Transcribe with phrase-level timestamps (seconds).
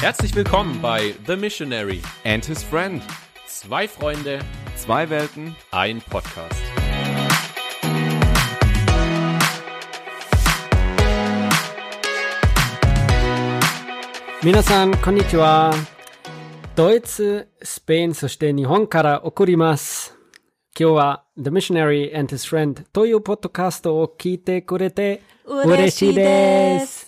[0.00, 2.02] Herzlich willkommen bei The Missionary.
[2.24, 3.00] And his friend.
[3.46, 4.40] Zwei Freunde,
[4.76, 5.54] Zwei Welten.
[5.70, 6.62] ein Podcast.
[14.42, 15.72] 皆さん、こんにちは。
[16.76, 20.14] ドイツ、スペイン、そして日本から送ります。
[20.78, 26.99] 今日は The Missionary and His Friend というポッドキャストを聞いてくれて嬉しいです。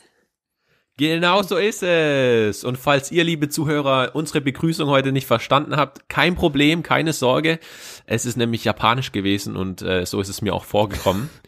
[0.97, 2.63] Genau so ist es.
[2.63, 7.59] Und falls ihr, liebe Zuhörer, unsere Begrüßung heute nicht verstanden habt, kein Problem, keine Sorge.
[8.05, 11.29] Es ist nämlich japanisch gewesen und äh, so ist es mir auch vorgekommen.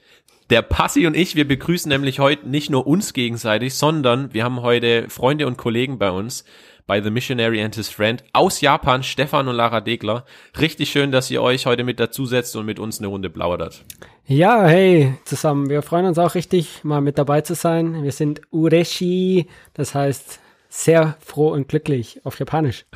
[0.50, 4.62] Der Passi und ich, wir begrüßen nämlich heute nicht nur uns gegenseitig, sondern wir haben
[4.62, 6.44] heute Freunde und Kollegen bei uns,
[6.88, 10.25] bei The Missionary and His Friend aus Japan, Stefan und Lara Degler.
[10.59, 13.84] Richtig schön, dass ihr euch heute mit dazusetzt und mit uns eine Runde plaudert.
[14.27, 15.70] Ja, hey, zusammen.
[15.70, 18.03] Wir freuen uns auch richtig, mal mit dabei zu sein.
[18.03, 22.86] Wir sind Ureshi, das heißt sehr froh und glücklich auf Japanisch.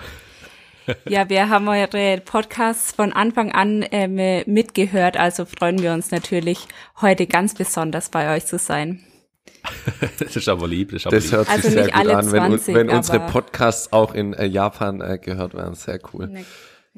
[1.08, 6.67] Ja, wir haben eure Podcasts von Anfang an ähm, mitgehört, also freuen wir uns natürlich,
[7.00, 9.04] heute ganz besonders bei euch zu sein.
[10.19, 11.33] Das ist aber lieb, das ist aber Das lieb.
[11.33, 14.33] hört Also sich sehr nicht gut alle an, wenn, 20, wenn unsere Podcasts auch in
[14.33, 15.75] äh, Japan äh, gehört werden.
[15.75, 16.28] Sehr cool.
[16.28, 16.45] Ne-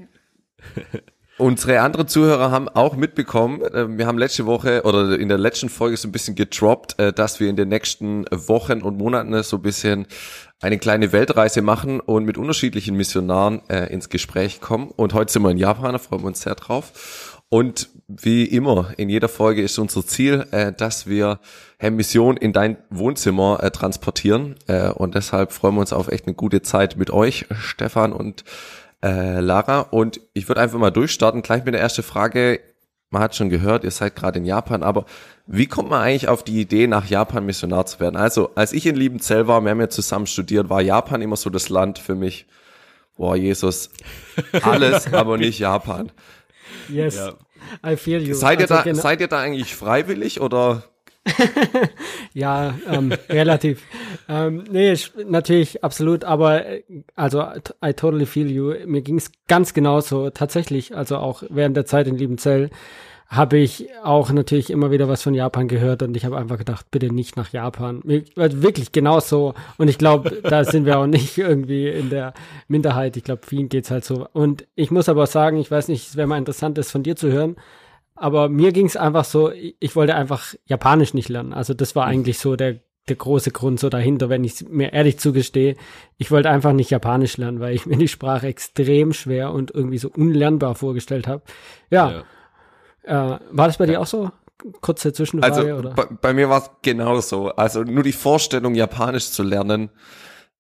[1.38, 5.70] Unsere anderen Zuhörer haben auch mitbekommen, äh, wir haben letzte Woche oder in der letzten
[5.70, 9.58] Folge so ein bisschen gedroppt, äh, dass wir in den nächsten Wochen und Monaten so
[9.58, 10.06] ein bisschen
[10.62, 14.92] eine kleine Weltreise machen und mit unterschiedlichen Missionaren äh, ins Gespräch kommen.
[14.92, 17.41] Und heute sind wir in Japan, da freuen wir uns sehr drauf.
[17.54, 21.42] Und wie immer, in jeder Folge ist unser Ziel, äh, dass wir
[21.80, 24.56] hey, Mission in dein Wohnzimmer äh, transportieren.
[24.68, 28.46] Äh, und deshalb freuen wir uns auf echt eine gute Zeit mit euch, Stefan und
[29.04, 29.82] äh, Lara.
[29.82, 32.62] Und ich würde einfach mal durchstarten, gleich mit der ersten Frage.
[33.10, 35.04] Man hat schon gehört, ihr seid gerade in Japan, aber
[35.46, 38.16] wie kommt man eigentlich auf die Idee, nach Japan Missionar zu werden?
[38.16, 41.50] Also, als ich in Liebenzell war, wir haben ja zusammen studiert, war Japan immer so
[41.50, 42.46] das Land für mich.
[43.18, 43.90] Boah, Jesus.
[44.62, 46.14] Alles, aber nicht Japan.
[46.92, 47.34] Yes, Ja.
[47.92, 48.34] I feel you.
[48.34, 50.84] Seid ihr Also da, genau- seid ihr da eigentlich freiwillig oder?
[52.34, 53.84] Ja, ähm, relativ.
[54.30, 56.84] ähm, nee, ich- natürlich, absolut, aber äh,
[57.16, 57.44] also
[57.86, 58.74] I totally feel you.
[58.86, 60.30] Mir ging's ganz genauso.
[60.30, 62.70] Tatsächlich, also auch während der Zeit in Liebenzell
[63.32, 66.92] habe ich auch natürlich immer wieder was von Japan gehört und ich habe einfach gedacht,
[66.92, 68.02] bitte nicht nach Japan.
[68.36, 69.54] Also Wirklich genauso.
[69.78, 72.34] Und ich glaube, da sind wir auch nicht irgendwie in der
[72.68, 73.16] Minderheit.
[73.16, 74.28] Ich glaube, vielen geht's halt so.
[74.34, 77.16] Und ich muss aber sagen, ich weiß nicht, es wäre mal interessant, das von dir
[77.16, 77.56] zu hören.
[78.16, 81.54] Aber mir ging es einfach so, ich wollte einfach Japanisch nicht lernen.
[81.54, 85.20] Also das war eigentlich so der, der große Grund so dahinter, wenn ich mir ehrlich
[85.20, 85.78] zugestehe.
[86.18, 90.00] Ich wollte einfach nicht Japanisch lernen, weil ich mir die Sprache extrem schwer und irgendwie
[90.00, 91.44] so unlernbar vorgestellt habe.
[91.90, 92.26] Ja,
[93.04, 94.32] Äh, war das bei dir auch so?
[94.82, 95.90] Kurze Zwischenfrage, Also oder?
[95.96, 97.50] bei, bei mir war es genauso.
[97.50, 99.90] Also nur die Vorstellung, Japanisch zu lernen,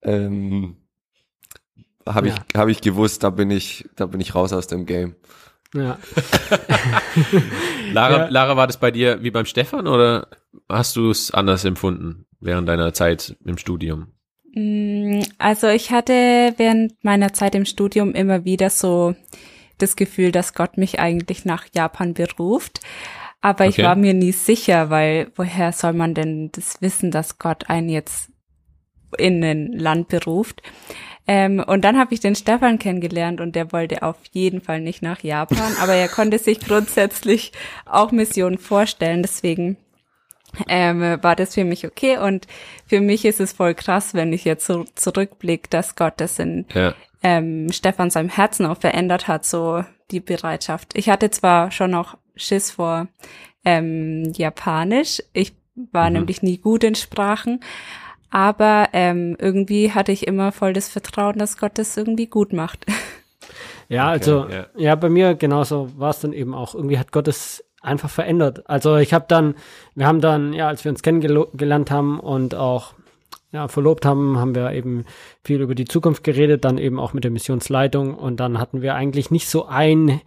[0.01, 0.77] ähm,
[2.07, 2.35] habe Ja.
[2.51, 5.15] ich, habe ich gewusst, da bin ich, da bin ich raus aus dem Game.
[5.75, 5.99] Ja.
[7.93, 8.27] Lara, Ja.
[8.29, 10.27] Lara, war das bei dir wie beim Stefan oder
[10.67, 14.07] hast du es anders empfunden während deiner Zeit im Studium?
[14.53, 19.15] Mm, Also ich hatte während meiner Zeit im Studium immer wieder so
[19.81, 22.81] das Gefühl, dass Gott mich eigentlich nach Japan beruft.
[23.41, 23.83] Aber ich Okay.
[23.83, 28.29] war mir nie sicher, weil woher soll man denn das wissen, dass Gott einen jetzt
[29.17, 30.61] in ein Land beruft?
[31.27, 35.01] Ähm, und dann habe ich den Stefan kennengelernt und der wollte auf jeden Fall nicht
[35.01, 37.51] nach Japan, aber er konnte sich grundsätzlich
[37.85, 39.21] auch Missionen vorstellen.
[39.21, 39.77] Deswegen
[40.67, 42.17] ähm, war das für mich okay.
[42.17, 42.47] Und
[42.87, 46.65] für mich ist es voll krass, wenn ich jetzt so zurückblicke, dass Gott das in
[46.73, 46.93] Ja.
[47.23, 50.97] Ähm, Stefan seinem Herzen auch verändert hat, so die Bereitschaft.
[50.97, 53.07] Ich hatte zwar schon noch Schiss vor
[53.63, 55.21] ähm, Japanisch.
[55.33, 56.13] Ich war Mhm.
[56.17, 57.59] nämlich nie gut in Sprachen.
[58.29, 62.85] Aber ähm, irgendwie hatte ich immer voll das Vertrauen, dass Gott das irgendwie gut macht.
[63.89, 64.67] Ja, also ja.
[64.77, 64.95] ja.
[64.95, 66.73] bei mir genauso war es dann eben auch.
[66.75, 68.69] Irgendwie hat Gott es einfach verändert.
[68.69, 69.55] Also ich habe dann,
[69.95, 72.93] wir haben dann, ja, als wir uns kennengelernt haben und auch
[73.51, 75.05] ja, verlobt haben, haben wir eben
[75.43, 78.15] viel über die Zukunft geredet, dann eben auch mit der Missionsleitung.
[78.15, 80.21] Und dann hatten wir eigentlich nicht so ein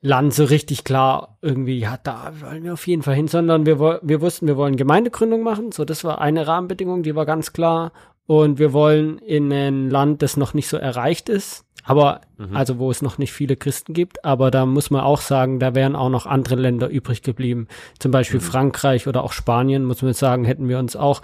[0.00, 3.78] Land so richtig klar irgendwie, ja, da wollen wir auf jeden Fall hin, sondern wir,
[4.02, 7.92] wir wussten, wir wollen Gemeindegründung machen, so das war eine Rahmenbedingung, die war ganz klar.
[8.26, 12.22] Und wir wollen in ein Land, das noch nicht so erreicht ist, aber
[12.52, 15.74] also wo es noch nicht viele Christen gibt, aber da muss man auch sagen, da
[15.74, 20.14] wären auch noch andere Länder übrig geblieben, zum Beispiel Frankreich oder auch Spanien, muss man
[20.14, 21.20] sagen, hätten wir uns auch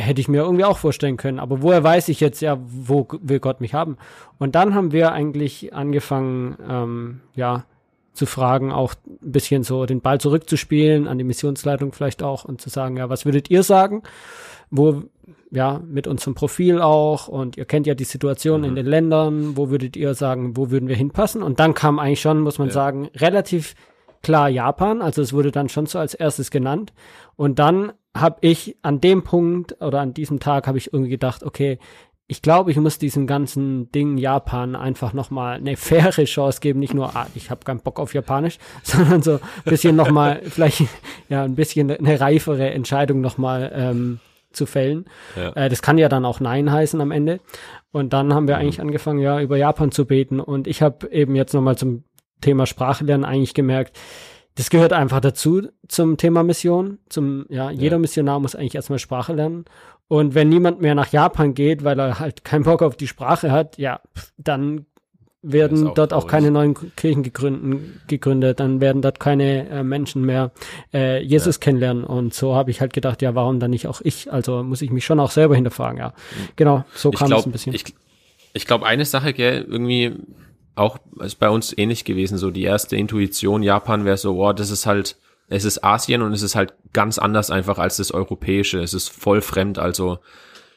[0.00, 1.38] hätte ich mir irgendwie auch vorstellen können.
[1.38, 3.96] Aber woher weiß ich jetzt ja, wo will Gott mich haben?
[4.38, 7.64] Und dann haben wir eigentlich angefangen, ähm, ja,
[8.12, 12.60] zu fragen, auch ein bisschen so den Ball zurückzuspielen, an die Missionsleitung vielleicht auch und
[12.60, 14.02] zu sagen, ja, was würdet ihr sagen?
[14.70, 15.04] Wo,
[15.52, 18.66] ja, mit unserem Profil auch und ihr kennt ja die Situation Mhm.
[18.68, 21.42] in den Ländern, wo würdet ihr sagen, wo würden wir hinpassen?
[21.42, 22.74] Und dann kam eigentlich schon, muss man Ja.
[22.74, 23.74] sagen, relativ
[24.22, 26.92] klar Japan, also es wurde dann schon so als erstes genannt.
[27.36, 31.42] Und dann habe ich an dem Punkt oder an diesem Tag habe ich irgendwie gedacht,
[31.42, 31.78] okay,
[32.30, 36.78] ich glaube, ich muss diesem ganzen Ding Japan einfach nochmal eine faire Chance geben.
[36.78, 40.84] Nicht nur, ah, ich habe keinen Bock auf Japanisch, sondern so ein bisschen nochmal, vielleicht
[41.28, 44.20] ja ein bisschen eine reifere Entscheidung nochmal ähm,
[44.52, 45.06] zu fällen.
[45.36, 45.50] Ja.
[45.54, 47.40] Äh, das kann ja dann auch Nein heißen am Ende.
[47.90, 50.38] Und dann haben wir eigentlich angefangen, ja, über Japan zu beten.
[50.38, 52.04] Und ich habe eben jetzt nochmal zum
[52.40, 53.98] Thema Sprache lernen eigentlich gemerkt,
[54.56, 56.98] das gehört einfach dazu zum Thema Mission.
[57.08, 59.64] Zum, ja, jeder Missionar muss eigentlich erstmal Sprache lernen.
[60.08, 63.52] Und wenn niemand mehr nach Japan geht, weil er halt keinen Bock auf die Sprache
[63.52, 64.00] hat, ja,
[64.38, 64.86] dann
[65.42, 66.30] werden auch dort auch traurig.
[66.30, 70.50] keine neuen Kirchen gegründet, gegründet, dann werden dort keine äh, Menschen mehr
[70.92, 72.04] äh, Jesus kennenlernen.
[72.04, 74.32] Und so habe ich halt gedacht, ja, warum dann nicht auch ich?
[74.32, 76.12] Also muss ich mich schon auch selber hinterfragen, ja.
[76.56, 77.72] Genau, so ich kam es ein bisschen.
[77.72, 77.94] ich,
[78.52, 80.16] ich glaube, eine Sache, gell, irgendwie
[80.80, 82.38] auch ist bei uns ähnlich gewesen.
[82.38, 85.16] So die erste Intuition Japan wäre so, wow, das ist halt,
[85.48, 88.80] es ist Asien und es ist halt ganz anders einfach als das Europäische.
[88.80, 89.78] Es ist voll fremd.
[89.78, 90.18] Also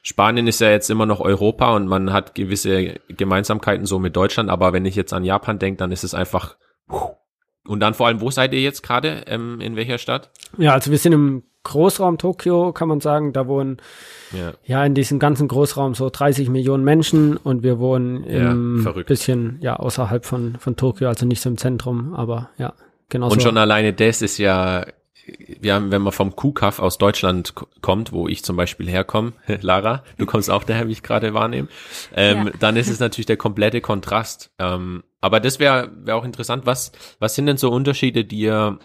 [0.02, 4.50] Spanien ist ja jetzt immer noch Europa und man hat gewisse Gemeinsamkeiten so mit Deutschland.
[4.50, 6.58] Aber wenn ich jetzt an Japan denke, dann ist es einfach.
[7.66, 9.24] Und dann vor allem, wo seid ihr jetzt gerade?
[9.28, 10.32] Ähm, in welcher Stadt?
[10.58, 13.32] Ja, also wir sind im Großraum Tokio, kann man sagen.
[13.32, 13.78] Da wohnen
[14.34, 14.54] Ja.
[14.66, 19.08] ja in diesem ganzen Großraum so 30 Millionen Menschen und wir wohnen Ja, im verrückt.
[19.08, 22.74] bisschen ja außerhalb von von Tokio, also nicht so im Zentrum, aber ja,
[23.10, 23.48] genau Und so.
[23.50, 24.86] schon alleine das ist ja,
[25.62, 30.04] wir haben, wenn man vom Kuhkaff aus Deutschland kommt, wo ich zum Beispiel herkomme, Lara,
[30.18, 31.68] du kommst auch daher, wie ich gerade wahrnehme,
[32.16, 32.54] ähm, Ja.
[32.60, 34.52] dann ist es natürlich der komplette Kontrast.
[34.60, 38.78] Ähm, aber das wäre wär auch interessant, was, was sind denn so Unterschiede, die ihr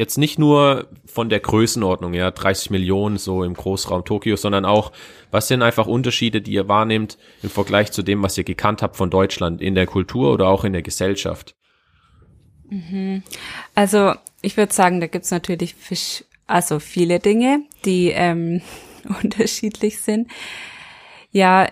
[0.00, 4.92] jetzt nicht nur von der Größenordnung, ja, 30 Millionen so im Großraum Tokio, sondern auch,
[5.30, 8.96] was sind einfach Unterschiede, die ihr wahrnehmt im Vergleich zu dem, was ihr gekannt habt
[8.96, 11.54] von Deutschland in der Kultur oder auch in der Gesellschaft?
[13.74, 18.62] Also ich würde sagen, da gibt's natürlich fisch, also viele Dinge, die ähm,
[19.22, 20.30] unterschiedlich sind.
[21.30, 21.68] Ja,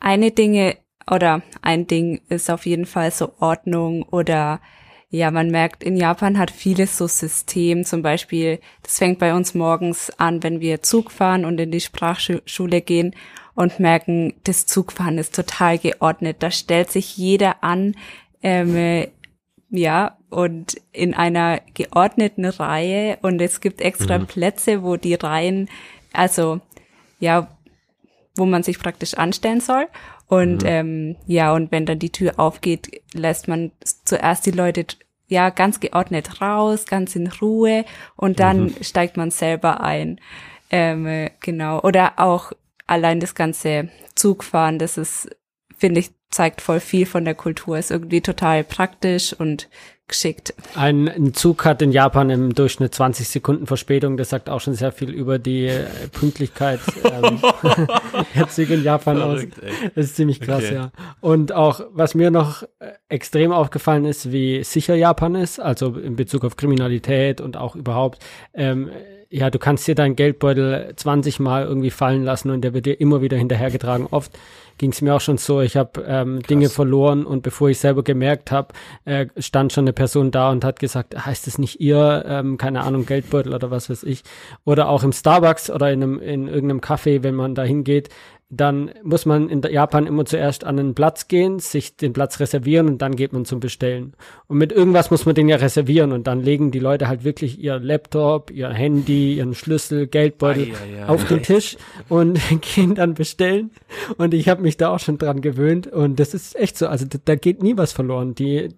[0.00, 0.76] eine Dinge
[1.08, 4.60] oder ein Ding ist auf jeden Fall so Ordnung oder
[5.10, 9.54] ja, man merkt, in Japan hat vieles so System, zum Beispiel, das fängt bei uns
[9.54, 13.16] morgens an, wenn wir Zug fahren und in die Sprachschule gehen
[13.54, 16.36] und merken, das Zugfahren ist total geordnet.
[16.40, 17.96] Da stellt sich jeder an,
[18.42, 19.08] ähm,
[19.68, 25.68] ja, und in einer geordneten Reihe und es gibt extra Plätze, wo die Reihen,
[26.12, 26.60] also
[27.18, 27.48] ja,
[28.36, 29.88] wo man sich praktisch anstellen soll.
[30.30, 33.72] Und ähm, ja, und wenn dann die Tür aufgeht, lässt man
[34.04, 34.86] zuerst die Leute
[35.26, 37.84] ja ganz geordnet raus, ganz in Ruhe
[38.14, 40.20] und dann steigt man selber ein.
[40.70, 41.80] Ähm, äh, genau.
[41.80, 42.52] Oder auch
[42.86, 45.36] allein das ganze Zugfahren, das ist,
[45.76, 49.68] finde ich, zeigt voll viel von der Kultur, ist irgendwie total praktisch und
[50.10, 50.54] geschickt.
[50.74, 54.16] Ein, ein Zug hat in Japan im Durchschnitt 20 Sekunden Verspätung.
[54.16, 57.40] Das sagt auch schon sehr viel über die äh, Pünktlichkeit ähm,
[58.34, 59.40] der Züge in Japan aus.
[59.40, 59.90] Verrückt, ey.
[59.94, 60.74] Das ist ziemlich krass, Okay.
[60.74, 60.90] ja.
[61.20, 66.16] Und auch, was mir noch äh, extrem aufgefallen ist, wie sicher Japan ist, also in
[66.16, 68.22] Bezug auf Kriminalität und auch überhaupt,
[68.52, 68.90] ähm,
[69.30, 73.00] ja, du kannst dir deinen Geldbeutel 20 Mal irgendwie fallen lassen und der wird dir
[73.00, 74.08] immer wieder hinterhergetragen.
[74.10, 74.36] Oft
[74.76, 78.02] ging es mir auch schon so, ich habe ähm, Dinge verloren und bevor ich selber
[78.02, 82.24] gemerkt habe, äh, stand schon eine Person da und hat gesagt, heißt es nicht ihr,
[82.26, 84.24] ähm, keine Ahnung, Geldbeutel oder was weiß ich.
[84.64, 88.08] Oder auch im Starbucks oder in, einem, in irgendeinem Café, wenn man da hingeht,
[88.52, 92.88] dann muss man in Japan immer zuerst an einen Platz gehen, sich den Platz reservieren
[92.88, 94.14] und dann geht man zum Bestellen.
[94.48, 97.60] Und mit irgendwas muss man den ja reservieren und dann legen die Leute halt wirklich
[97.60, 101.06] ihr Laptop, ihr Handy, ihren Schlüssel, Geldbeutel Ei, ei, ei.
[101.06, 101.76] auf den Tisch
[102.08, 102.40] und
[102.74, 103.70] gehen dann bestellen.
[104.16, 106.88] Und ich habe mich da auch schon dran gewöhnt und das ist echt so.
[106.88, 108.34] Also da, da geht nie was verloren.
[108.34, 108.70] Die,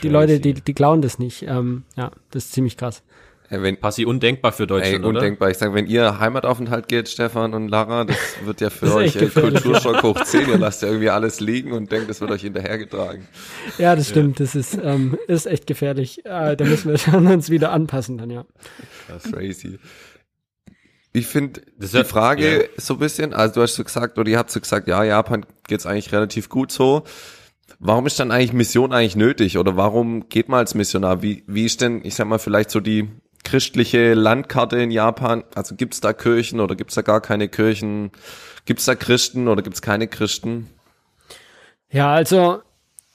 [0.00, 1.42] die Leute, die, die klauen das nicht.
[1.42, 3.02] Ähm, ja, das ist ziemlich krass.
[3.50, 5.20] Ey, wenn, Passi undenkbar für ey, Deutschland, oder?
[5.20, 5.50] undenkbar.
[5.50, 9.34] Ich sage, wenn ihr Heimataufenthalt geht, Stefan und Lara, das wird ja für Das euch.
[9.34, 10.50] Kulturschock hoch 10.
[10.50, 13.26] Ihr lasst ja irgendwie alles liegen und denkt, es wird euch hinterhergetragen.
[13.78, 14.38] Ja, das stimmt.
[14.40, 16.24] Das ist, ähm, ist echt gefährlich.
[16.26, 18.44] Äh, da müssen wir schon uns wieder anpassen dann, ja.
[19.08, 19.78] Das ist crazy.
[21.14, 22.68] Ich finde Das die Frage ja.
[22.76, 25.46] so ein bisschen, also du hast so gesagt, oder ihr habt so gesagt, ja, Japan
[25.66, 27.04] geht's eigentlich relativ gut so.
[27.80, 29.56] Warum ist dann eigentlich Mission eigentlich nötig?
[29.56, 31.22] Oder warum geht man als Missionar?
[31.22, 33.08] Wie, wie ist denn, ich sag mal, vielleicht so die
[33.48, 35.42] christliche Landkarte in Japan?
[35.54, 38.10] Also gibt's da Kirchen oder gibt's da gar keine Kirchen?
[38.66, 40.68] Gibt's da Christen oder gibt's keine Christen?
[41.90, 42.60] Ja, also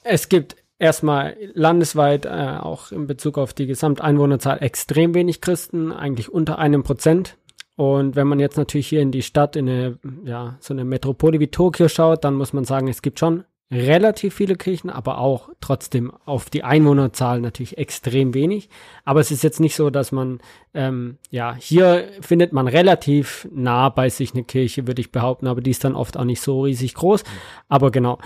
[0.02, 6.32] es gibt erstmal landesweit, äh, auch in Bezug auf die Gesamteinwohnerzahl, extrem wenig Christen, eigentlich
[6.32, 7.36] unter einem Prozent.
[7.76, 11.38] Und wenn man jetzt natürlich hier in die Stadt, in eine, ja, so eine Metropole
[11.38, 15.48] wie Tokio schaut, dann muss man sagen, es gibt schon relativ viele Kirchen, aber auch
[15.60, 18.68] trotzdem auf die Einwohnerzahl natürlich extrem wenig.
[19.04, 20.40] Aber es ist jetzt nicht so, dass man,
[20.74, 25.60] ähm, ja, hier findet man relativ nah bei sich eine Kirche, würde ich behaupten, aber
[25.60, 27.24] die ist dann oft auch nicht so riesig groß.
[27.68, 28.18] Aber genau,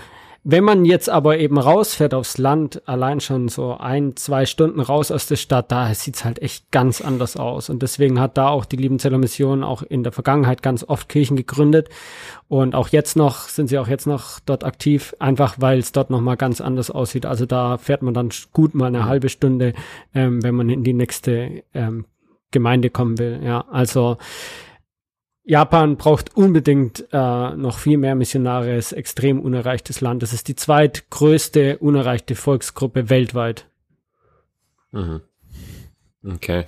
[0.51, 5.11] wenn man jetzt aber eben rausfährt aufs Land, allein schon so ein, zwei Stunden raus
[5.11, 7.69] aus der Stadt, da sieht's halt echt ganz anders aus.
[7.69, 11.37] Und deswegen hat da auch die Liebenzeller Mission auch in der Vergangenheit ganz oft Kirchen
[11.37, 11.89] gegründet.
[12.47, 16.09] Und auch jetzt noch, sind sie auch jetzt noch dort aktiv, einfach weil es dort
[16.09, 17.27] nochmal ganz anders aussieht.
[17.27, 19.73] Also da fährt man dann gut mal eine halbe Stunde,
[20.15, 22.05] ähm, wenn man in die nächste ähm,
[22.49, 23.41] Gemeinde kommen will.
[23.43, 24.17] Ja, also
[25.49, 30.21] Japan braucht unbedingt äh, noch viel mehr Missionare, ist extrem unerreichtes Land.
[30.21, 33.65] Das ist die zweitgrößte unerreichte Volksgruppe weltweit.
[34.91, 35.21] Mhm.
[36.23, 36.65] Okay.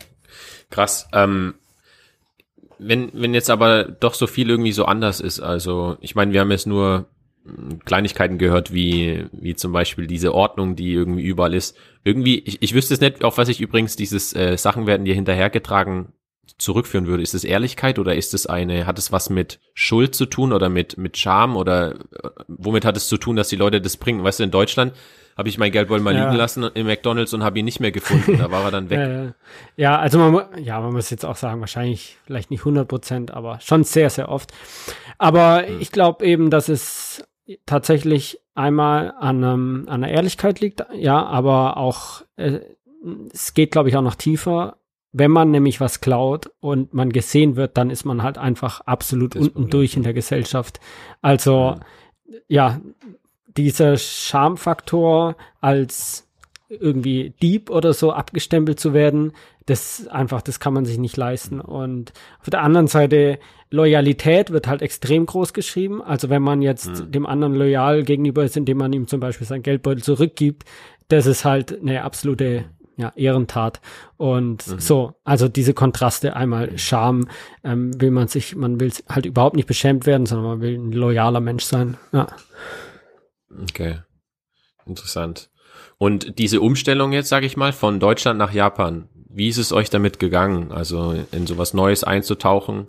[0.72, 1.08] Krass.
[1.14, 1.54] Ähm,
[2.80, 6.40] wenn, wenn jetzt aber doch so viel irgendwie so anders ist, also ich meine, wir
[6.40, 7.06] haben jetzt nur
[7.46, 11.78] hm, Kleinigkeiten gehört, wie, wie zum Beispiel diese Ordnung, die irgendwie überall ist.
[12.04, 15.14] Irgendwie, ich, ich wüsste es nicht, auf was ich übrigens dieses äh, Sachen werden dir
[15.14, 16.14] hinterhergetragen
[16.58, 17.24] zurückführen würde.
[17.24, 20.70] Ist es Ehrlichkeit oder ist es eine, hat es was mit Schuld zu tun oder
[20.70, 24.24] mit, mit Scham oder äh, womit hat es zu tun, dass die Leute das bringen?
[24.24, 24.94] Weißt du, in Deutschland
[25.38, 26.26] habe ich mein Geldbeutel mal ja.
[26.26, 28.38] liegen lassen im McDonalds und habe ihn nicht mehr gefunden.
[28.38, 29.00] Da war er dann weg.
[29.78, 33.32] ja, ja, also man, ja, man muss jetzt auch sagen, wahrscheinlich vielleicht nicht 100 Prozent,
[33.32, 34.52] aber schon sehr, sehr oft.
[35.18, 35.80] Aber hm.
[35.80, 37.24] ich glaube eben, dass es
[37.66, 42.60] tatsächlich einmal an, um, an der Ehrlichkeit liegt, ja, aber auch, äh,
[43.34, 44.78] es geht, glaube ich, auch noch tiefer
[45.14, 49.36] wenn man nämlich was klaut und man gesehen wird, dann ist man halt einfach absolut
[49.36, 49.70] das unten Problem.
[49.72, 50.80] durch in der Gesellschaft.
[51.22, 51.76] Also
[52.48, 52.80] ja,
[53.58, 56.28] dieser Schamfaktor als
[56.70, 59.34] irgendwie Dieb oder so abgestempelt zu werden,
[59.66, 61.60] das einfach, das kann man sich nicht leisten.
[61.60, 63.40] Und auf der anderen Seite,
[63.70, 66.02] Loyalität wird halt extrem groß geschrieben.
[66.02, 67.12] Also wenn man jetzt mhm.
[67.12, 70.66] dem anderen loyal gegenüber ist, indem man ihm zum Beispiel sein Geldbeutel zurückgibt,
[71.08, 72.66] das ist halt eine absolute
[73.02, 73.82] ja, Ehrentat.
[74.18, 74.80] Und mhm.
[74.80, 77.28] so, also diese Kontraste, einmal Scham,
[77.64, 80.92] ähm, will man sich, man will halt überhaupt nicht beschämt werden, sondern man will ein
[80.92, 81.98] loyaler Mensch sein.
[82.12, 82.28] Ja.
[83.64, 84.00] Okay.
[84.86, 85.50] Interessant.
[85.98, 89.90] Und diese Umstellung jetzt, sage ich mal, von Deutschland nach Japan, wie ist es euch
[89.90, 90.72] damit gegangen?
[90.72, 92.88] Also in sowas Neues einzutauchen?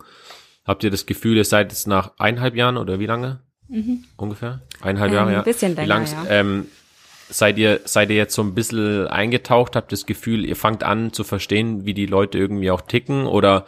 [0.64, 3.40] Habt ihr das Gefühl, ihr seid jetzt nach eineinhalb Jahren oder wie lange?
[3.68, 4.04] Mhm.
[4.16, 4.60] Ungefähr?
[4.80, 5.38] Eineinhalb ähm, Jahre, ja.
[5.38, 6.26] Ein bisschen länger, wie ja.
[6.28, 6.66] ähm,
[7.32, 11.12] seid ihr, seid ihr jetzt so ein bisschen eingetaucht, habt das Gefühl, ihr fangt an
[11.12, 13.66] zu verstehen, wie die Leute irgendwie auch ticken oder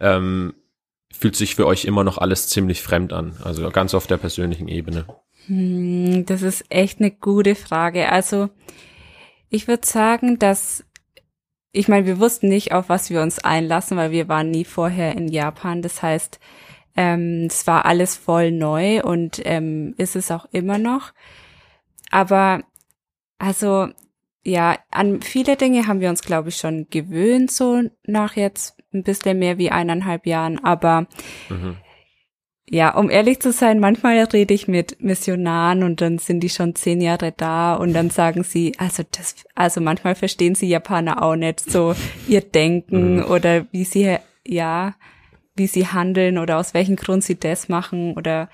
[0.00, 0.54] ähm,
[1.12, 3.36] fühlt sich für euch immer noch alles ziemlich fremd an?
[3.44, 5.06] Also ganz auf der persönlichen Ebene.
[5.46, 8.10] Hm, das ist echt eine gute Frage.
[8.10, 8.48] Also
[9.50, 10.84] ich würde sagen, dass
[11.72, 15.16] ich meine, wir wussten nicht, auf was wir uns einlassen, weil wir waren nie vorher
[15.16, 15.80] in Japan.
[15.80, 16.38] Das heißt,
[16.96, 21.12] ähm, es war alles voll neu und ähm, ist es auch immer noch.
[22.10, 22.62] Aber
[23.42, 23.88] also
[24.44, 29.02] ja, an viele Dinge haben wir uns, glaube ich, schon gewöhnt, so nach jetzt ein
[29.02, 30.62] bisschen mehr wie eineinhalb Jahren.
[30.62, 31.06] Aber
[31.48, 31.76] mhm.
[32.68, 36.76] ja, um ehrlich zu sein, manchmal rede ich mit Missionaren und dann sind die schon
[36.76, 41.34] zehn Jahre da und dann sagen sie, also das, also manchmal verstehen sie Japaner auch
[41.34, 41.96] nicht so
[42.28, 43.24] ihr Denken mhm.
[43.24, 44.94] oder wie sie, ja,
[45.56, 48.48] wie sie handeln oder aus welchem Grund sie das machen oder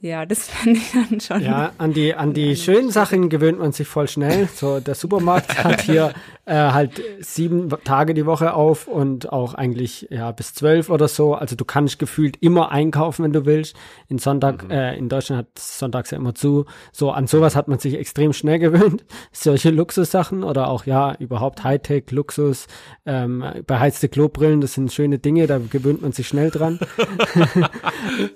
[0.00, 1.42] ja, das fand ich dann schon.
[1.42, 4.48] Ja, an die, an die schönen Sachen gewöhnt man sich voll schnell.
[4.54, 6.12] So, der Supermarkt hat hier
[6.44, 11.34] äh, halt sieben Tage die Woche auf und auch eigentlich ja bis zwölf oder so.
[11.34, 13.74] Also du kannst gefühlt immer einkaufen, wenn du willst.
[14.08, 14.70] In Sonntag, mhm.
[14.70, 16.66] äh, in Deutschland hat Sonntags ja immer zu.
[16.92, 19.04] So, an sowas hat man sich extrem schnell gewöhnt.
[19.32, 22.68] Solche Luxussachen oder auch ja, überhaupt Hightech, Luxus,
[23.06, 26.78] ähm, beheizte Klobrillen, das sind schöne Dinge, da gewöhnt man sich schnell dran.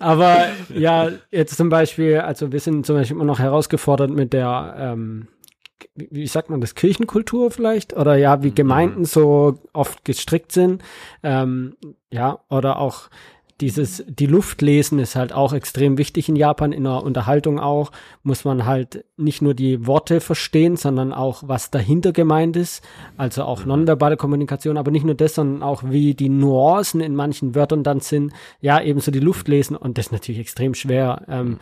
[0.01, 4.77] Aber ja, jetzt zum Beispiel, also wir sind zum Beispiel immer noch herausgefordert mit der
[4.79, 5.29] ähm,
[5.95, 7.95] wie sagt man das, Kirchenkultur vielleicht?
[7.95, 8.55] Oder ja, wie mhm.
[8.55, 10.83] Gemeinden so oft gestrickt sind.
[11.23, 11.77] Ähm,
[12.11, 13.11] ja, oder auch
[13.61, 17.93] dieses, die Luft lesen ist halt auch extrem wichtig in Japan, in der Unterhaltung auch,
[18.23, 22.83] muss man halt nicht nur die Worte verstehen, sondern auch, was dahinter gemeint ist,
[23.17, 23.69] also auch mhm.
[23.69, 28.01] nonverbale Kommunikation, aber nicht nur das, sondern auch, wie die Nuancen in manchen Wörtern dann
[28.01, 29.77] sind, ja, ebenso die Luft lesen.
[29.77, 31.59] Und das ist natürlich extrem schwer, ähm,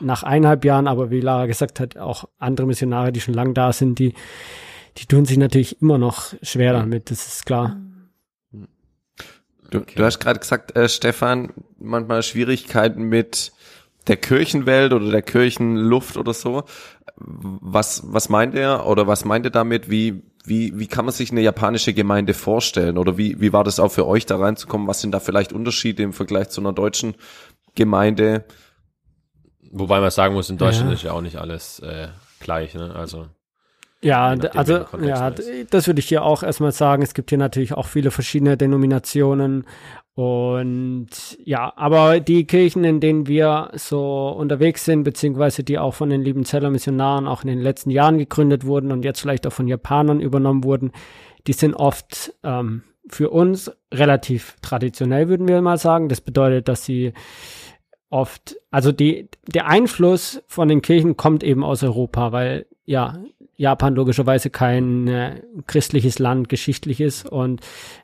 [0.00, 3.72] nach eineinhalb Jahren, aber wie Lara gesagt hat, auch andere Missionare, die schon lang da
[3.72, 4.14] sind, die,
[4.98, 7.76] die tun sich natürlich immer noch schwer damit, das ist klar.
[9.70, 9.94] Du, okay.
[9.96, 13.52] du hast gerade gesagt, äh, Stefan, manchmal Schwierigkeiten mit
[14.08, 16.64] der Kirchenwelt oder der Kirchenluft oder so.
[17.16, 19.90] Was, was meint er oder was meint er damit?
[19.90, 22.98] Wie, wie, wie kann man sich eine japanische Gemeinde vorstellen?
[22.98, 24.88] Oder wie, wie war das auch für euch da reinzukommen?
[24.88, 27.14] Was sind da vielleicht Unterschiede im Vergleich zu einer deutschen
[27.74, 28.44] Gemeinde?
[29.70, 30.94] Wobei man sagen muss, in Deutschland ja.
[30.94, 32.08] ist ja auch nicht alles äh,
[32.40, 32.94] gleich, ne?
[32.94, 33.28] Also.
[34.02, 37.02] Ja, also ja, das würde ich hier auch erstmal sagen.
[37.02, 39.66] Es gibt hier natürlich auch viele verschiedene Denominationen
[40.14, 41.08] und
[41.44, 46.22] ja, aber die Kirchen, in denen wir so unterwegs sind, beziehungsweise die auch von den
[46.22, 50.20] Liebenzeller Missionaren auch in den letzten Jahren gegründet wurden und jetzt vielleicht auch von Japanern
[50.20, 50.92] übernommen wurden,
[51.46, 56.08] die sind oft ähm, für uns relativ traditionell, würden wir mal sagen.
[56.08, 57.12] Das bedeutet, dass sie
[58.10, 63.22] oft, also die, der Einfluss von den Kirchen kommt eben aus Europa, weil ja,
[63.60, 67.60] Japan logischerweise kein äh, christliches Land geschichtlich ist und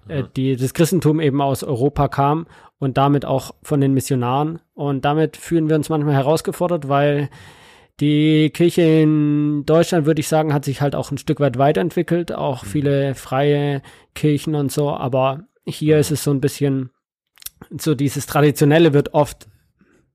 [0.06, 2.46] äh, die, das Christentum eben aus Europa kam
[2.78, 4.60] und damit auch von den Missionaren.
[4.74, 7.30] Und damit fühlen wir uns manchmal herausgefordert, weil
[8.00, 12.32] die Kirche in Deutschland, würde ich sagen, hat sich halt auch ein Stück weit weiterentwickelt,
[12.32, 12.66] auch mhm.
[12.66, 13.80] viele freie
[14.14, 16.90] Kirchen und so, aber hier ist es so ein bisschen,
[17.78, 19.48] so dieses Traditionelle wird oft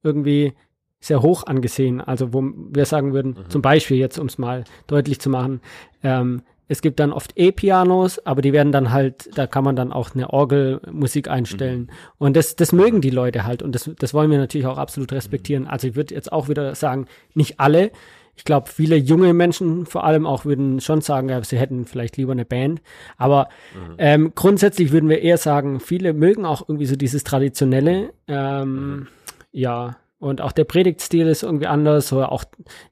[0.03, 0.53] irgendwie
[1.01, 1.99] sehr hoch angesehen.
[1.99, 3.49] Also wo wir sagen würden, mhm.
[3.49, 5.59] zum Beispiel jetzt, um es mal deutlich zu machen,
[6.03, 9.91] ähm, es gibt dann oft E-Pianos, aber die werden dann halt, da kann man dann
[9.91, 11.81] auch eine Orgelmusik einstellen.
[11.81, 11.89] Mhm.
[12.17, 15.11] Und das, das mögen die Leute halt und das, das wollen wir natürlich auch absolut
[15.11, 15.67] respektieren.
[15.67, 17.91] Also ich würde jetzt auch wieder sagen, nicht alle.
[18.37, 22.15] Ich glaube, viele junge Menschen vor allem auch würden schon sagen, ja, sie hätten vielleicht
[22.15, 22.81] lieber eine Band.
[23.17, 23.95] Aber mhm.
[23.97, 28.13] ähm, grundsätzlich würden wir eher sagen, viele mögen auch irgendwie so dieses Traditionelle.
[28.29, 29.07] Ähm, mhm.
[29.51, 32.09] Ja, und auch der Predigtstil ist irgendwie anders.
[32.09, 32.43] So auch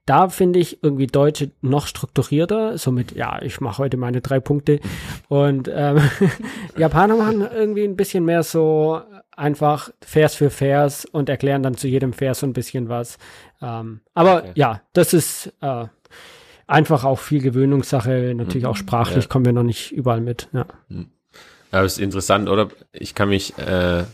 [0.07, 2.79] da finde ich irgendwie Deutsche noch strukturierter.
[2.79, 4.79] Somit, ja, ich mache heute meine drei Punkte.
[5.27, 6.01] Und ähm,
[6.75, 9.00] Japaner machen irgendwie ein bisschen mehr so
[9.38, 13.19] einfach Vers für Vers und erklären dann zu jedem Vers so ein bisschen was.
[13.62, 14.51] Ähm, aber okay.
[14.55, 15.86] ja, das ist äh,
[16.65, 18.33] einfach auch viel Gewöhnungssache.
[18.36, 18.71] Natürlich mhm.
[18.71, 19.29] auch sprachlich ja.
[19.29, 20.50] kommen wir noch nicht überall mit.
[20.51, 20.65] Ja.
[20.88, 21.12] Mhm.
[21.69, 22.69] Aber ist interessant, oder?
[22.91, 24.05] Ich kann mich äh,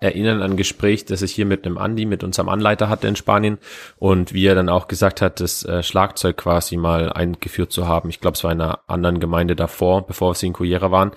[0.00, 3.16] erinnern an ein Gespräch, das ich hier mit einem Andi, mit unserem Anleiter hatte in
[3.16, 3.58] Spanien
[3.98, 8.08] und wie er dann auch gesagt hat, das äh, Schlagzeug quasi mal eingeführt zu haben.
[8.08, 11.12] Ich glaube, es war in einer anderen Gemeinde davor, bevor sie in Cuyera waren.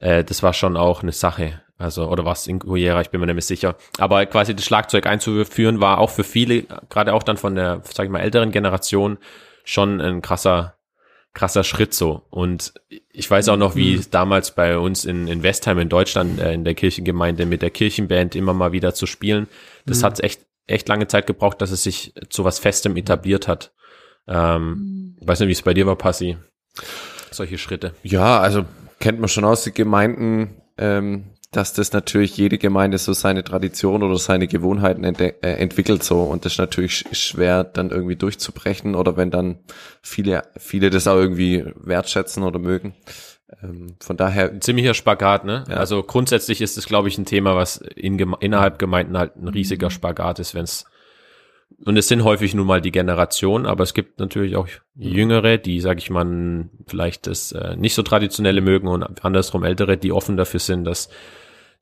[0.00, 1.60] Äh, das war schon auch eine Sache.
[1.76, 3.76] Also, oder was in Cuyera, ich bin mir mehr sicher.
[3.98, 8.04] Aber quasi das Schlagzeug einzuführen war auch für viele, gerade auch dann von der, sag
[8.04, 9.18] ich mal, älteren Generation
[9.64, 10.73] schon ein krasser
[11.34, 12.22] krasser Schritt so.
[12.30, 12.72] Und
[13.10, 14.04] ich weiß auch noch, wie mhm.
[14.10, 18.34] damals bei uns in, in Westheim in Deutschland äh, in der Kirchengemeinde mit der Kirchenband
[18.34, 19.48] immer mal wieder zu spielen.
[19.84, 20.04] Das mhm.
[20.04, 23.74] hat echt, echt lange Zeit gebraucht, dass es sich zu was Festem etabliert hat.
[24.26, 25.28] Ähm, mhm.
[25.28, 26.38] weiß nicht, wie es bei dir war, Passi.
[27.30, 27.94] Solche Schritte.
[28.02, 28.64] Ja, also
[29.00, 34.02] kennt man schon aus den Gemeinden, ähm, dass das natürlich jede Gemeinde so seine Tradition
[34.02, 39.16] oder seine Gewohnheiten äh, entwickelt so und das ist natürlich schwer dann irgendwie durchzubrechen oder
[39.16, 39.58] wenn dann
[40.02, 42.94] viele viele das auch irgendwie wertschätzen oder mögen.
[43.62, 45.64] Ähm, von daher ein ziemlicher Spagat, ne?
[45.68, 45.76] Ja.
[45.76, 49.90] Also grundsätzlich ist es glaube ich ein Thema, was in, innerhalb Gemeinden halt ein riesiger
[49.90, 50.86] Spagat ist, wenn es
[51.84, 55.80] und es sind häufig nun mal die Generationen, aber es gibt natürlich auch Jüngere, die,
[55.80, 60.36] sag ich mal, vielleicht das äh, nicht so traditionelle mögen und andersrum Ältere, die offen
[60.36, 61.08] dafür sind, dass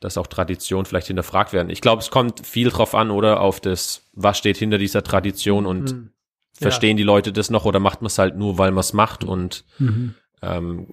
[0.05, 1.71] dass auch Tradition vielleicht hinterfragt werden.
[1.71, 5.67] Ich glaube, es kommt viel drauf an, oder auf das, was steht hinter dieser Tradition
[5.67, 6.11] und mhm.
[6.53, 7.03] verstehen ja.
[7.03, 9.65] die Leute das noch oder macht man es halt nur, weil man es macht und
[9.79, 10.15] mhm.
[10.43, 10.87] ähm,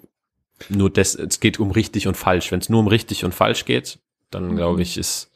[0.69, 2.51] nur das, es geht um richtig und falsch.
[2.51, 4.55] Wenn es nur um richtig und falsch geht, dann mhm.
[4.57, 5.29] glaube ich, ist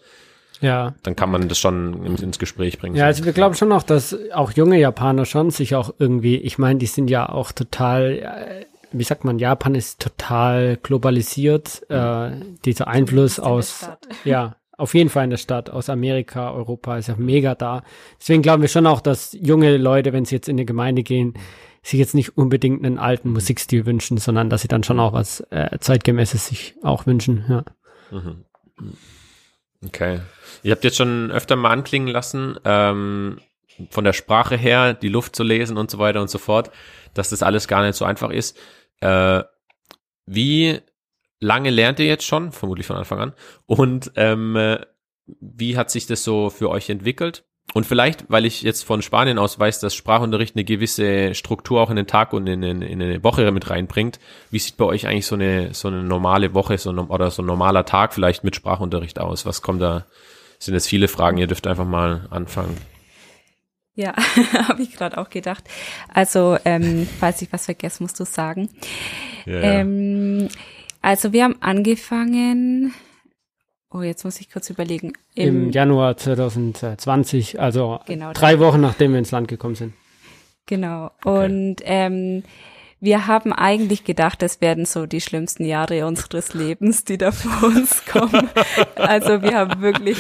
[0.62, 0.94] ja.
[1.04, 2.96] Dann kann man das schon ins Gespräch bringen.
[2.96, 6.58] Ja, also wir glauben schon auch, dass auch junge Japaner schon sich auch irgendwie, ich
[6.58, 11.90] meine, die sind ja auch total äh, wie sagt man, Japan ist total globalisiert.
[11.90, 12.32] Äh,
[12.66, 13.90] dieser Einfluss aus,
[14.24, 17.84] ja, auf jeden Fall in der Stadt, aus Amerika, Europa ist ja mega da.
[18.20, 21.34] Deswegen glauben wir schon auch, dass junge Leute, wenn sie jetzt in eine Gemeinde gehen,
[21.84, 23.36] sich jetzt nicht unbedingt einen alten mhm.
[23.36, 27.46] Musikstil wünschen, sondern dass sie dann schon auch was äh, zeitgemäßes sich auch wünschen.
[27.50, 27.66] Ja.
[28.12, 28.46] Mhm.
[29.86, 30.22] Okay.
[30.64, 33.40] Ihr habt jetzt schon öfter mal anklingen lassen, ähm,
[33.90, 36.72] von der Sprache her, die Luft zu lesen und so weiter und so fort,
[37.14, 38.58] dass das alles gar nicht so einfach ist.
[39.02, 39.44] Äh,
[40.26, 40.80] wie
[41.40, 42.52] lange lernt ihr jetzt schon?
[42.52, 43.34] Vermutlich von Anfang an.
[43.66, 44.80] Und ähm, äh,
[45.26, 47.46] wie hat sich das so für euch entwickelt?
[47.74, 51.90] Und vielleicht, weil ich jetzt von Spanien aus weiß, dass Sprachunterricht eine gewisse Struktur auch
[51.90, 54.20] in den Tag und in, in, in eine Woche mit reinbringt.
[54.52, 57.46] Wie sieht bei euch eigentlich so eine, so eine normale Woche so, oder so ein
[57.46, 59.46] normaler Tag vielleicht mit Sprachunterricht aus?
[59.46, 60.06] Was kommt da?
[60.60, 62.78] Sind jetzt viele Fragen, ihr dürft einfach mal anfangen.
[63.96, 64.14] Ja,
[64.68, 65.64] habe ich gerade auch gedacht.
[66.12, 68.70] Also, ähm, falls ich was vergesse, musst du sagen.
[69.46, 69.62] Ja, ja.
[69.80, 70.48] Ähm,
[71.02, 72.94] also wir haben angefangen
[73.94, 75.14] oh, jetzt muss ich kurz überlegen.
[75.36, 78.34] Im, Januar 2020, also Genau.
[78.34, 79.94] drei Wochen nachdem wir ins Land gekommen sind.
[80.66, 81.12] Genau.
[81.24, 82.44] Und ähm,
[83.04, 87.68] wir haben eigentlich gedacht, das werden so die schlimmsten Jahre unseres Lebens, die da vor
[87.68, 88.50] uns kommen.
[88.96, 90.18] Also wir haben wirklich,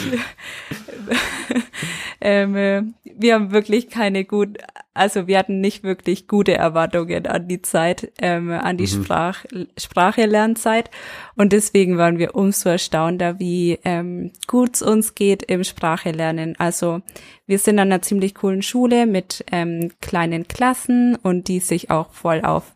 [2.22, 4.58] ähm, äh, wir haben wirklich keine gut,
[4.94, 9.44] also wir hatten nicht wirklich gute Erwartungen an die Zeit, ähm, an die Sprach,
[9.76, 10.92] Sprache-Lernzeit.
[11.36, 16.56] Und deswegen waren wir umso erstaunter, wie ähm, gut es uns geht im Sprache-Lernen.
[16.60, 17.02] Also
[17.48, 22.12] wir sind an einer ziemlich coolen Schule mit ähm, kleinen Klassen und die sich auch
[22.12, 22.76] voll auf,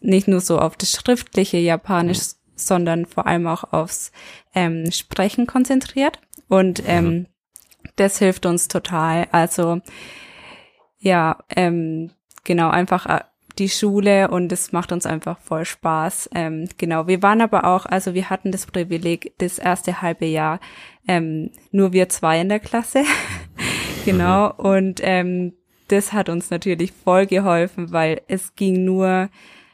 [0.00, 2.20] nicht nur so auf das schriftliche Japanisch,
[2.54, 4.12] sondern vor allem auch aufs
[4.54, 6.20] ähm, Sprechen konzentriert.
[6.48, 7.26] Und ähm,
[7.96, 9.26] das hilft uns total.
[9.32, 9.80] Also
[10.98, 12.10] ja, ähm,
[12.44, 13.20] genau, einfach äh,
[13.58, 16.30] die Schule und es macht uns einfach voll Spaß.
[16.34, 20.60] Ähm, genau, wir waren aber auch, also wir hatten das Privileg, das erste halbe Jahr
[21.08, 23.04] ähm, nur wir zwei in der Klasse.
[24.04, 25.54] genau, und ähm,
[25.88, 29.30] das hat uns natürlich voll geholfen, weil es ging nur,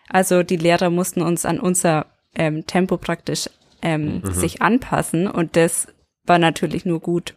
[0.09, 3.49] also die Lehrer mussten uns an unser ähm, Tempo praktisch
[3.81, 5.89] ähm, sich anpassen und das
[6.25, 7.37] war natürlich nur gut.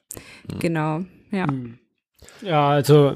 [0.59, 1.47] Genau, ja.
[2.41, 3.15] Ja, also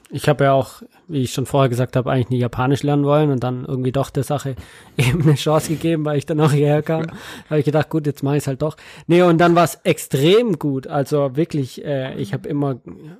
[0.11, 3.31] ich habe ja auch, wie ich schon vorher gesagt habe, eigentlich nie Japanisch lernen wollen
[3.31, 4.55] und dann irgendwie doch der Sache
[4.97, 7.07] eben eine Chance gegeben, weil ich dann auch hierher kam.
[7.49, 8.75] Habe ich gedacht, gut, jetzt mache ich es halt doch.
[9.07, 10.87] Nee, und dann war es extrem gut.
[10.87, 12.75] Also wirklich, äh, ich habe immer,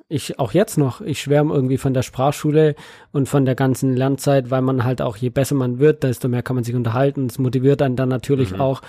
[0.10, 2.76] ich auch jetzt noch, ich schwärme irgendwie von der Sprachschule
[3.12, 6.44] und von der ganzen Lernzeit, weil man halt auch, je besser man wird, desto mehr
[6.44, 7.28] kann man sich unterhalten.
[7.28, 8.82] Es motiviert einen dann natürlich auch.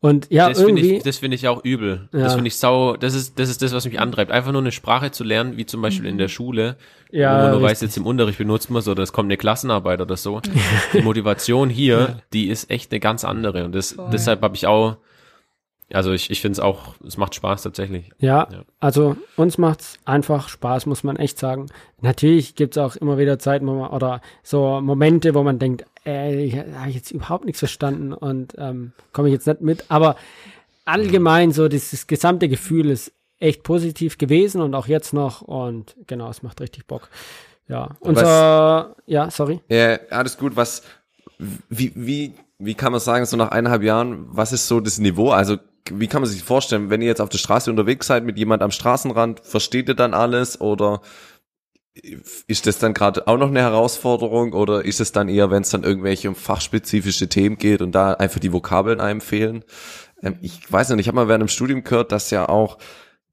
[0.00, 0.96] Und ja, Das finde irgendwie.
[0.98, 2.08] ich, das finde ich auch übel.
[2.12, 2.20] Ja.
[2.20, 4.30] Das finde ich sau, das ist, das ist das, was mich antreibt.
[4.30, 6.76] Einfach nur eine Sprache zu lernen, wie zum Beispiel in der Schule,
[7.10, 7.88] Ja, man nur weiß, richtig.
[7.88, 10.40] jetzt im Unterricht benutzt man so, oder es kommt eine Klassenarbeit oder so.
[10.92, 13.64] Die Motivation hier, die ist echt eine ganz andere.
[13.64, 14.08] Und das, Voll.
[14.12, 14.96] deshalb habe ich auch,
[15.92, 18.10] also ich, ich finde es auch, es macht Spaß tatsächlich.
[18.18, 18.62] Ja, Ja.
[18.78, 21.66] also uns macht's einfach Spaß, muss man echt sagen.
[22.02, 26.44] Natürlich gibt's auch immer wieder Zeiten, wo man, oder so Momente, wo man denkt, ey,
[26.44, 29.84] ich habe jetzt überhaupt nichts verstanden und ähm, komme ich jetzt nicht mit.
[29.88, 30.16] Aber
[30.84, 36.28] allgemein so dieses gesamte Gefühl ist echt positiv gewesen und auch jetzt noch und genau,
[36.28, 37.08] es macht richtig Bock.
[37.68, 39.60] Ja, unser, ja, sorry.
[39.68, 40.56] Ja, alles gut.
[40.56, 40.82] Was,
[41.68, 45.30] wie, wie, wie kann man sagen, so nach eineinhalb Jahren, was ist so das Niveau?
[45.30, 45.58] Also,
[45.90, 48.62] wie kann man sich vorstellen, wenn ihr jetzt auf der Straße unterwegs seid mit jemand
[48.62, 51.00] am Straßenrand, versteht ihr dann alles oder
[52.46, 55.70] ist das dann gerade auch noch eine Herausforderung oder ist es dann eher, wenn es
[55.70, 59.64] dann irgendwelche um fachspezifische Themen geht und da einfach die Vokabeln einem fehlen?
[60.22, 62.78] Ähm, ich weiß nicht, ich habe mal während dem Studium gehört, dass ja auch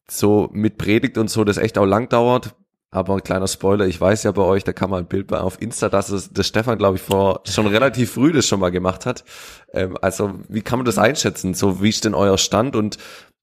[0.09, 2.55] so mit Predigt und so das echt auch lang dauert.
[2.91, 5.39] Aber ein kleiner Spoiler, ich weiß ja bei euch, da kann man ein Bild bei
[5.39, 8.71] auf Insta, dass es das Stefan, glaube ich, vor schon relativ früh das schon mal
[8.71, 9.25] gemacht hat.
[9.73, 11.53] Ähm, also wie kann man das einschätzen?
[11.53, 12.97] So, wie ist denn euer Stand und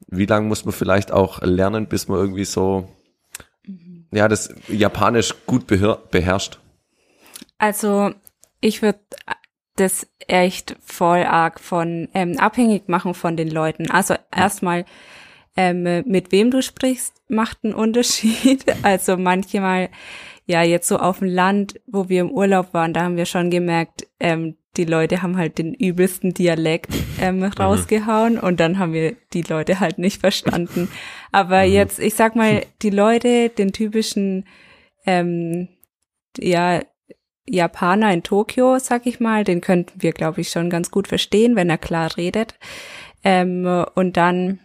[0.06, 2.88] wie lange muss man vielleicht auch lernen, bis man irgendwie so
[4.10, 6.58] ja das Japanisch gut beher beherrscht?
[7.58, 8.12] Also
[8.60, 9.00] ich würde
[9.76, 13.90] das echt voll arg von ähm, abhängig machen von den Leuten.
[13.90, 14.84] Also erstmal
[15.56, 18.64] ähm, mit wem du sprichst, macht einen Unterschied.
[18.82, 19.90] Also manchmal,
[20.46, 23.50] ja, jetzt so auf dem Land, wo wir im Urlaub waren, da haben wir schon
[23.50, 29.14] gemerkt, ähm, die Leute haben halt den übelsten Dialekt ähm, rausgehauen und dann haben wir
[29.34, 30.88] die Leute halt nicht verstanden.
[31.30, 34.46] Aber jetzt, ich sag mal, die Leute, den typischen,
[35.04, 35.68] ähm,
[36.38, 36.80] ja,
[37.46, 41.56] Japaner in Tokio, sag ich mal, den könnten wir, glaube ich, schon ganz gut verstehen,
[41.56, 42.54] wenn er klar redet.
[43.24, 44.60] Ähm, und dann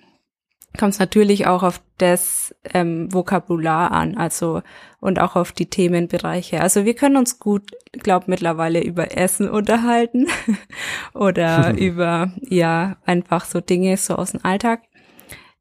[0.77, 4.61] kommt es natürlich auch auf das ähm, Vokabular an, also
[4.99, 6.61] und auch auf die Themenbereiche.
[6.61, 10.27] Also wir können uns gut, glaub mittlerweile über Essen unterhalten
[11.13, 14.83] oder über ja einfach so Dinge so aus dem Alltag.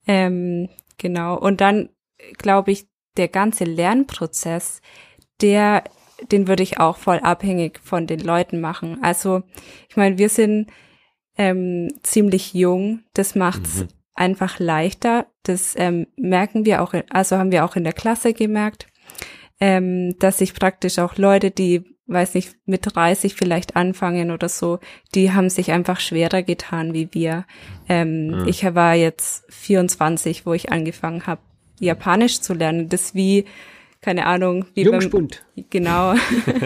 [0.07, 1.39] Ähm, genau.
[1.39, 1.89] Und dann
[2.39, 4.81] glaube ich, der ganze Lernprozess,
[5.41, 5.85] der
[6.33, 9.03] den würde ich auch voll abhängig von den Leuten machen.
[9.03, 9.43] Also
[9.89, 10.71] ich meine, wir sind
[11.37, 13.89] ähm, ziemlich jung, das macht's Mhm.
[14.17, 15.27] Einfach leichter.
[15.43, 18.87] Das ähm, merken wir auch, in, also haben wir auch in der Klasse gemerkt,
[19.61, 24.79] ähm, dass sich praktisch auch Leute, die, weiß nicht, mit 30 vielleicht anfangen oder so,
[25.15, 27.45] die haben sich einfach schwerer getan wie wir.
[27.89, 28.49] Ähm, Mhm.
[28.49, 31.41] Ich war jetzt 24, wo ich angefangen habe,
[31.79, 32.89] Japanisch zu lernen.
[32.89, 33.45] Das wie,
[34.01, 35.45] keine Ahnung, wie beim, Jungspund.
[35.71, 36.15] Genau.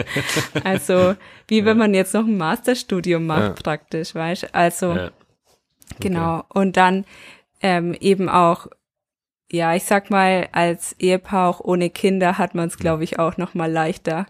[0.63, 1.15] also
[1.47, 3.49] wie wenn man jetzt noch ein Masterstudium macht Ja.
[3.63, 4.53] praktisch, weißt?
[4.53, 5.11] Also Ja.
[5.99, 6.43] genau.
[6.49, 7.05] Und dann
[7.61, 8.67] ähm, eben auch,
[9.51, 13.37] ja, ich sag mal, als Ehepaar auch ohne Kinder hat man es, glaube ich, auch
[13.37, 14.25] noch mal leichter.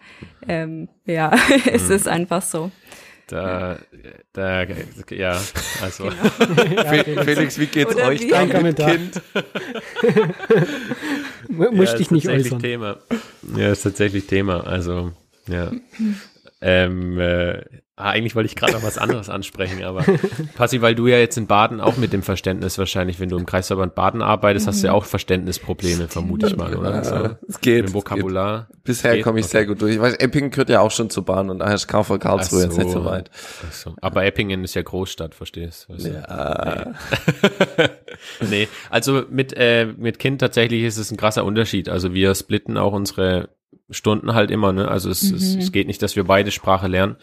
[0.48, 1.32] Ähm, ja,
[1.72, 2.72] es ist einfach so.
[3.28, 3.78] Da,
[4.34, 4.66] da,
[5.10, 5.42] ja,
[5.82, 6.10] also.
[6.10, 7.24] Genau.
[7.24, 9.22] Felix, wie geht's Oder euch da mit Kind?
[11.48, 12.60] Muss ja, dich nicht äußern.
[12.60, 12.98] Thema.
[13.56, 14.68] Ja, ist tatsächlich Thema.
[14.68, 15.14] Also,
[15.48, 15.72] ja.
[16.62, 17.64] Ähm, äh,
[18.02, 20.04] Ah, eigentlich wollte ich gerade noch was anderes ansprechen, aber
[20.56, 23.46] Passi, weil du ja jetzt in Baden auch mit dem Verständnis wahrscheinlich, wenn du im
[23.46, 27.04] Kreisverband Baden arbeitest, hast du ja auch Verständnisprobleme, vermute ich mal, oder?
[27.04, 27.86] Ja, es geht.
[27.86, 28.70] Im Vokabular.
[28.72, 28.84] Geht.
[28.86, 29.52] Bisher komme ich okay.
[29.52, 29.94] sehr gut durch.
[29.94, 32.66] Ich weiß, Eppingen gehört ja auch schon zur Bahn und daher ist KV Karlsruhe so.
[32.66, 33.30] jetzt nicht so weit.
[33.68, 33.94] Ach so.
[34.02, 35.94] Aber Eppingen ist ja Großstadt, verstehst du?
[35.98, 36.94] Ja.
[38.40, 38.50] Nee.
[38.50, 38.68] nee.
[38.90, 41.88] also mit, äh, mit Kind tatsächlich ist es ein krasser Unterschied.
[41.88, 43.50] Also wir splitten auch unsere
[43.92, 44.88] Stunden halt immer, ne?
[44.88, 45.36] Also es, mhm.
[45.36, 47.18] es, es geht nicht, dass wir beide Sprache lernen.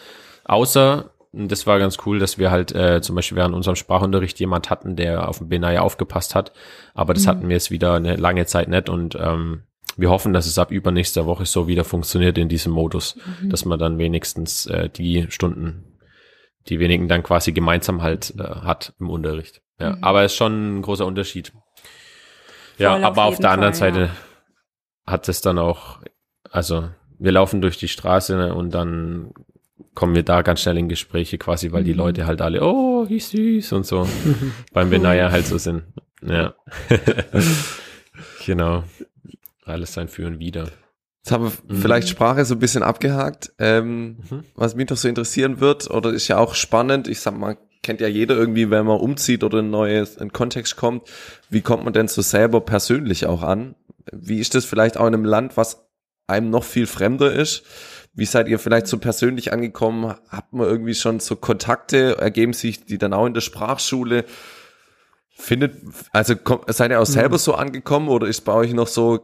[0.44, 4.70] Außer, das war ganz cool, dass wir halt äh, zum Beispiel während unserem Sprachunterricht jemand
[4.70, 6.52] hatten, der auf den Benaya aufgepasst hat.
[6.94, 7.28] Aber das mhm.
[7.28, 9.64] hatten wir jetzt wieder eine lange Zeit nicht und ähm,
[9.96, 13.50] wir hoffen, dass es ab übernächster Woche so wieder funktioniert in diesem Modus, mhm.
[13.50, 15.98] dass man dann wenigstens äh, die Stunden,
[16.68, 19.60] die wenigen dann quasi gemeinsam halt äh, hat im Unterricht.
[19.80, 20.04] Ja, mhm.
[20.04, 21.52] aber es ist schon ein großer Unterschied.
[22.78, 25.12] Ja, Voll aber auf, auf der anderen Fall, Seite ja.
[25.12, 26.00] hat es dann auch,
[26.50, 29.32] also wir laufen durch die Straße und dann
[29.94, 31.98] kommen wir da ganz schnell in Gespräche quasi, weil die mhm.
[31.98, 34.08] Leute halt alle, oh, wie süß und so
[34.72, 35.82] beim Benaya halt so sind.
[36.22, 36.54] Ja.
[38.46, 38.84] genau.
[39.64, 40.68] Alles sein Für und Wider.
[41.18, 41.80] Jetzt haben wir mhm.
[41.80, 43.52] vielleicht Sprache so ein bisschen abgehakt.
[43.58, 44.44] Ähm, mhm.
[44.54, 48.00] Was mich doch so interessieren wird, oder ist ja auch spannend, ich sag mal, kennt
[48.00, 51.08] ja jeder irgendwie, wenn man umzieht oder in neues, in Kontext kommt,
[51.50, 53.74] wie kommt man denn so selber persönlich auch an?
[54.12, 55.87] Wie ist das vielleicht auch in einem Land, was
[56.28, 57.64] einem noch viel fremder ist?
[58.14, 60.14] Wie seid ihr vielleicht so persönlich angekommen?
[60.28, 64.24] Habt man irgendwie schon so Kontakte, ergeben sich die dann auch in der Sprachschule?
[65.30, 65.76] Findet,
[66.12, 66.34] also
[66.66, 67.40] seid ihr auch selber mhm.
[67.40, 69.20] so angekommen oder ist bei euch noch so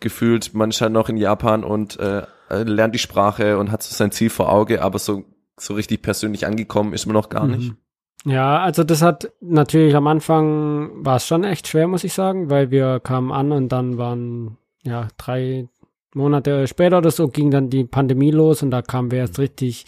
[0.00, 3.94] gefühlt, man ist halt noch in Japan und äh, lernt die Sprache und hat so
[3.94, 5.24] sein Ziel vor Auge, aber so,
[5.56, 7.70] so richtig persönlich angekommen ist man noch gar nicht?
[7.70, 7.76] Mhm.
[8.24, 12.50] Ja, also das hat natürlich am Anfang war es schon echt schwer, muss ich sagen,
[12.50, 15.68] weil wir kamen an und dann waren ja drei,
[16.14, 19.84] Monate später oder so ging dann die Pandemie los und da kamen wir erst richtig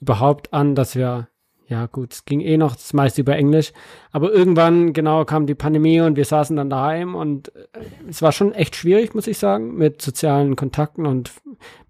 [0.00, 1.28] überhaupt an, dass wir,
[1.66, 3.72] ja gut, es ging eh noch das meiste über Englisch,
[4.12, 7.66] aber irgendwann genau kam die Pandemie und wir saßen dann daheim und äh,
[8.08, 11.32] es war schon echt schwierig, muss ich sagen, mit sozialen Kontakten und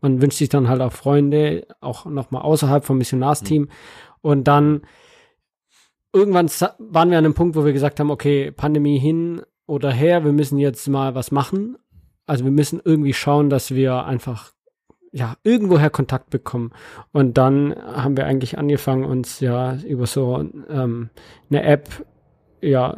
[0.00, 3.62] man wünscht sich dann halt auch Freunde, auch nochmal außerhalb vom Missionarsteam.
[3.62, 3.68] Mhm.
[4.22, 4.82] und dann
[6.12, 10.24] irgendwann waren wir an einem Punkt, wo wir gesagt haben, okay, Pandemie hin oder her,
[10.24, 11.76] wir müssen jetzt mal was machen
[12.26, 14.52] also wir müssen irgendwie schauen, dass wir einfach
[15.12, 16.72] ja irgendwoher Kontakt bekommen.
[17.12, 21.10] Und dann haben wir eigentlich angefangen, uns ja über so ähm,
[21.50, 21.88] eine App
[22.60, 22.96] ja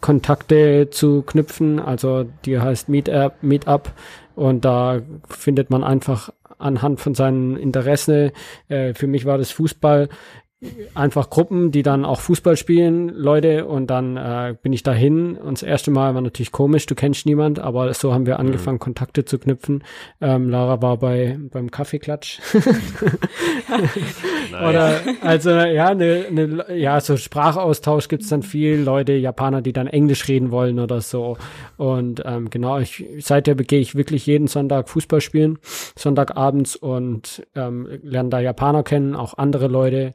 [0.00, 1.78] Kontakte zu knüpfen.
[1.78, 3.92] Also die heißt Meetup, Meetup
[4.34, 8.32] und da findet man einfach anhand von seinen Interessen.
[8.68, 10.08] Äh, für mich war das Fußball
[10.94, 15.36] einfach Gruppen, die dann auch Fußball spielen, Leute, und dann äh, bin ich dahin.
[15.36, 18.76] Und das erste Mal war natürlich komisch, du kennst niemand, aber so haben wir angefangen,
[18.76, 18.80] mhm.
[18.80, 19.84] Kontakte zu knüpfen.
[20.22, 22.40] Ähm, Lara war bei beim Kaffeeklatsch.
[24.52, 29.86] Oder also ja, ne, ne, ja, so Sprachaustausch gibt's dann viel, Leute, Japaner, die dann
[29.86, 31.36] Englisch reden wollen oder so.
[31.76, 35.58] Und ähm, genau, ich seither gehe ich wirklich jeden Sonntag Fußball spielen,
[35.96, 40.14] Sonntagabends und ähm, lerne da Japaner kennen, auch andere Leute.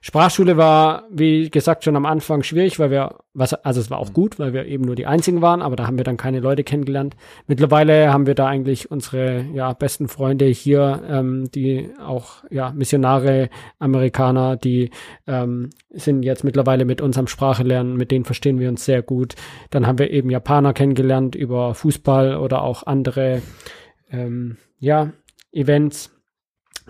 [0.00, 4.12] Sprachschule war, wie gesagt, schon am Anfang schwierig, weil wir, was, also es war auch
[4.12, 6.64] gut, weil wir eben nur die einzigen waren, aber da haben wir dann keine Leute
[6.64, 7.16] kennengelernt.
[7.46, 13.50] Mittlerweile haben wir da eigentlich unsere ja, besten Freunde hier, ähm, die auch ja Missionare,
[13.78, 14.90] Amerikaner, die
[15.26, 19.02] ähm, sind jetzt mittlerweile mit uns am Sprache lernen, mit denen verstehen wir uns sehr
[19.02, 19.34] gut.
[19.70, 23.42] Dann haben wir eben Japaner kennengelernt über Fußball oder auch andere
[24.10, 25.12] ähm, ja,
[25.52, 26.17] Events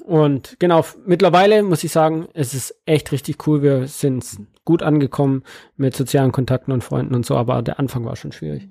[0.05, 3.63] und genau, mittlerweile muss ich sagen, es ist echt richtig cool.
[3.63, 4.25] Wir sind
[4.65, 5.45] gut angekommen
[5.77, 8.69] mit sozialen Kontakten und Freunden und so, aber der Anfang war schon schwierig.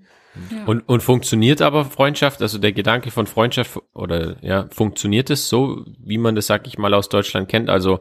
[0.52, 0.66] Ja.
[0.66, 5.84] Und, und funktioniert aber Freundschaft, also der Gedanke von Freundschaft oder ja, funktioniert es so,
[6.00, 7.70] wie man das, sag ich mal, aus Deutschland kennt?
[7.70, 8.00] Also,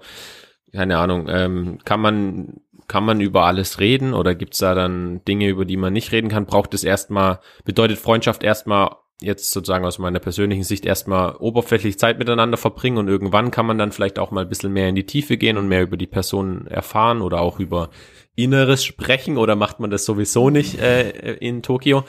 [0.72, 5.48] keine Ahnung, ähm, kann man kann man über alles reden oder gibt's da dann Dinge,
[5.48, 6.46] über die man nicht reden kann?
[6.46, 12.18] Braucht es erstmal, bedeutet Freundschaft erstmal jetzt sozusagen aus meiner persönlichen Sicht erstmal oberflächlich Zeit
[12.18, 15.06] miteinander verbringen und irgendwann kann man dann vielleicht auch mal ein bisschen mehr in die
[15.06, 17.90] Tiefe gehen und mehr über die Person erfahren oder auch über
[18.34, 22.04] Inneres sprechen oder macht man das sowieso nicht äh, in Tokio?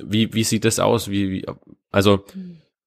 [0.00, 1.10] Wie, wie sieht das aus?
[1.10, 1.46] Wie, wie,
[1.90, 2.24] also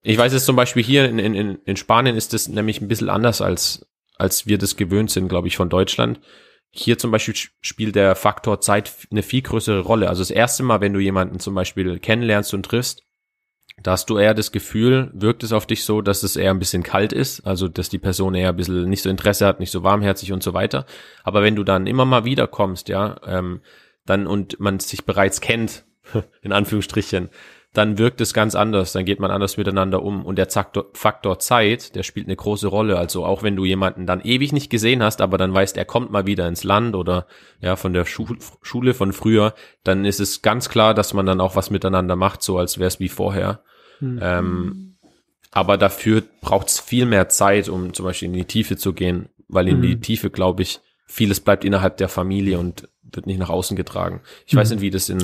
[0.02, 3.10] ich weiß es zum Beispiel hier in, in, in Spanien ist das nämlich ein bisschen
[3.10, 3.86] anders als,
[4.16, 6.20] als wir das gewöhnt sind, glaube ich, von Deutschland.
[6.70, 10.08] Hier zum Beispiel spielt der Faktor Zeit eine viel größere Rolle.
[10.08, 13.02] Also das erste Mal, wenn du jemanden zum Beispiel kennenlernst und triffst,
[13.82, 16.58] Da hast du eher das Gefühl, wirkt es auf dich so, dass es eher ein
[16.58, 19.70] bisschen kalt ist, also dass die Person eher ein bisschen nicht so Interesse hat, nicht
[19.70, 20.86] so warmherzig und so weiter.
[21.24, 23.60] Aber wenn du dann immer mal wiederkommst, ja, ähm,
[24.06, 25.84] dann und man sich bereits kennt,
[26.42, 27.30] in Anführungsstrichen,
[27.72, 30.26] dann wirkt es ganz anders, dann geht man anders miteinander um.
[30.26, 30.48] Und der
[30.92, 32.98] Faktor Zeit, der spielt eine große Rolle.
[32.98, 36.10] Also auch wenn du jemanden dann ewig nicht gesehen hast, aber dann weißt, er kommt
[36.10, 37.26] mal wieder ins Land oder
[37.60, 38.26] ja von der Schu
[38.60, 42.42] Schule von früher, dann ist es ganz klar, dass man dann auch was miteinander macht,
[42.42, 43.62] so als wäre es wie vorher.
[44.02, 44.18] Mhm.
[44.20, 44.94] Ähm,
[45.50, 49.28] aber dafür braucht es viel mehr Zeit, um zum Beispiel in die Tiefe zu gehen,
[49.48, 49.82] weil in mhm.
[49.82, 54.22] die Tiefe, glaube ich, vieles bleibt innerhalb der Familie und wird nicht nach außen getragen.
[54.46, 54.58] Ich mhm.
[54.58, 55.18] weiß nicht, wie das in,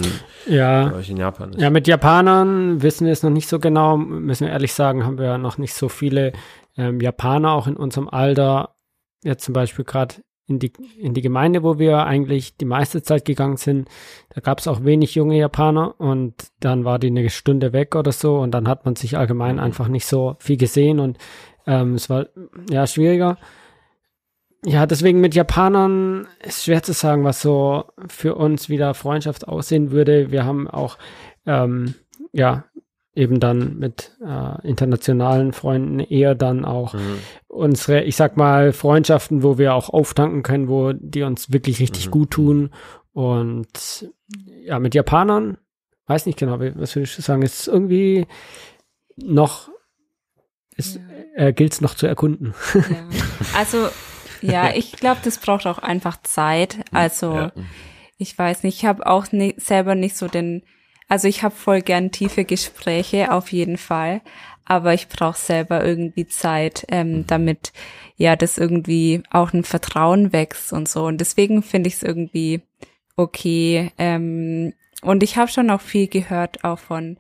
[0.47, 0.91] ja.
[1.01, 1.61] in Japan ist.
[1.61, 3.97] Ja, mit Japanern wissen wir es noch nicht so genau.
[3.97, 6.33] Müssen wir ehrlich sagen, haben wir noch nicht so viele
[6.77, 8.75] ähm, Japaner auch in unserem Alter.
[9.25, 10.17] Jetzt zum Beispiel gerade
[10.49, 13.89] in die, in die Gemeinde, wo wir eigentlich die meiste Zeit gegangen sind,
[14.31, 18.13] da gab es auch wenig junge Japaner und dann war die eine Stunde weg oder
[18.13, 19.63] so und dann hat man sich allgemein mhm.
[19.63, 21.19] einfach nicht so viel gesehen und
[21.67, 22.27] ähm, es war
[22.71, 23.39] ja schwieriger
[24.65, 29.93] ja, deswegen mit Japanern ist schwer zu sagen, was so für uns wieder Freundschaft aussehen
[29.93, 30.33] würde.
[30.33, 30.99] Wir haben auch,
[31.47, 31.95] ähm,
[32.33, 32.65] ja,
[33.19, 37.19] eben dann mit äh, internationalen Freunden eher dann auch mhm.
[37.49, 42.07] unsere, ich sag mal, Freundschaften, wo wir auch auftanken können, wo die uns wirklich richtig
[42.07, 42.11] mhm.
[42.13, 42.71] gut tun.
[43.13, 44.09] Und
[44.63, 45.59] ja, mit Japanern,
[46.07, 48.27] weiß nicht genau, was würde ich sagen, ist irgendwie
[49.17, 49.69] noch,
[50.77, 51.01] ist,
[51.37, 51.47] ja.
[51.47, 52.55] äh, gilt es noch zu erkunden.
[52.75, 53.09] Ja.
[53.57, 53.89] Also
[54.43, 56.79] ja, ich glaube, das braucht auch einfach Zeit.
[56.93, 57.53] Also ja.
[58.17, 60.63] ich weiß nicht, ich habe auch nicht, selber nicht so den,
[61.09, 64.21] also ich habe voll gern tiefe Gespräche auf jeden Fall,
[64.65, 67.27] aber ich brauche selber irgendwie Zeit, ähm, mhm.
[67.27, 67.73] damit
[68.17, 71.07] ja das irgendwie auch ein Vertrauen wächst und so.
[71.07, 72.61] Und deswegen finde ich es irgendwie
[73.17, 73.91] okay.
[73.97, 77.17] Ähm, und ich habe schon auch viel gehört, auch von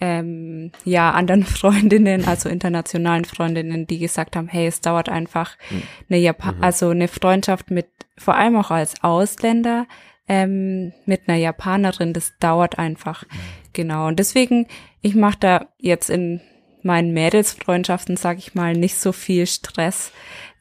[0.00, 5.82] ähm, ja anderen Freundinnen, also internationalen Freundinnen, die gesagt haben, hey, es dauert einfach hm.
[6.10, 6.64] eine Japan mhm.
[6.64, 7.86] also eine Freundschaft mit,
[8.18, 9.86] vor allem auch als Ausländer,
[10.28, 13.24] ähm, mit einer Japanerin, das dauert einfach.
[13.72, 14.08] Genau.
[14.08, 14.66] Und deswegen,
[15.00, 16.40] ich mache da jetzt in
[16.82, 20.12] meinen Mädelsfreundschaften, sag ich mal, nicht so viel Stress.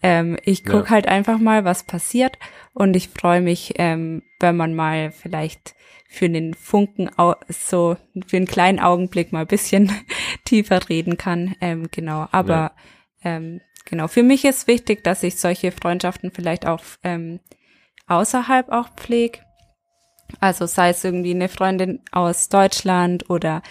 [0.04, 0.89] Ähm, ich guck ja.
[0.91, 2.38] halt einfach mal, was passiert
[2.74, 5.76] und ich freue mich, ähm, wenn man mal vielleicht
[6.08, 7.10] für den Funken
[7.47, 7.95] so
[8.28, 9.91] für einen kleinen Augenblick mal ein bisschen
[10.45, 11.56] tiefer reden kann.
[11.62, 12.54] Ähm, genau, aber
[13.24, 13.38] ja.
[13.38, 17.39] ähm, genau, für mich ist wichtig, dass ich solche Freundschaften vielleicht auch ähm,
[18.08, 19.39] außerhalb auch pflege.
[20.39, 23.61] Also sei es irgendwie eine Freundin aus Deutschland oder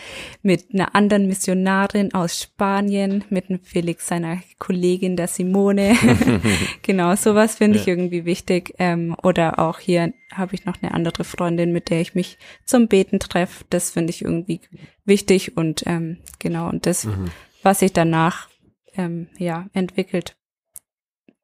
[0.42, 5.96] mit einer anderen Missionarin aus Spanien, mit einem Felix seiner Kollegin der Simone.
[6.82, 7.82] genau, sowas finde ja.
[7.82, 8.74] ich irgendwie wichtig.
[8.78, 12.88] Ähm, oder auch hier habe ich noch eine andere Freundin, mit der ich mich zum
[12.88, 13.64] Beten treffe.
[13.70, 14.60] Das finde ich irgendwie
[15.04, 17.30] wichtig und ähm, genau, und das, mhm.
[17.62, 18.48] was sich danach
[18.94, 20.36] ähm, ja entwickelt.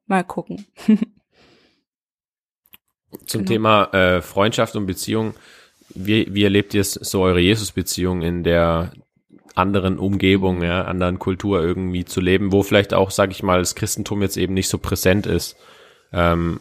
[0.06, 0.66] Mal gucken.
[3.26, 3.48] Zum genau.
[3.48, 5.34] Thema äh, Freundschaft und Beziehung.
[5.94, 8.92] Wie, wie erlebt ihr so eure Jesus-Beziehung in der
[9.54, 13.74] anderen Umgebung, ja, anderen Kultur irgendwie zu leben, wo vielleicht auch, sag ich mal, das
[13.74, 15.56] Christentum jetzt eben nicht so präsent ist?
[16.12, 16.60] Ähm,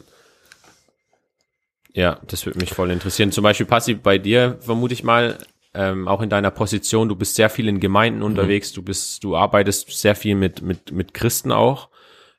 [1.93, 3.31] ja, das würde mich voll interessieren.
[3.31, 5.37] Zum Beispiel, Passi, bei dir vermute ich mal,
[5.73, 8.25] ähm, auch in deiner Position, du bist sehr viel in Gemeinden mhm.
[8.25, 11.89] unterwegs, du bist, du arbeitest sehr viel mit, mit, mit Christen auch.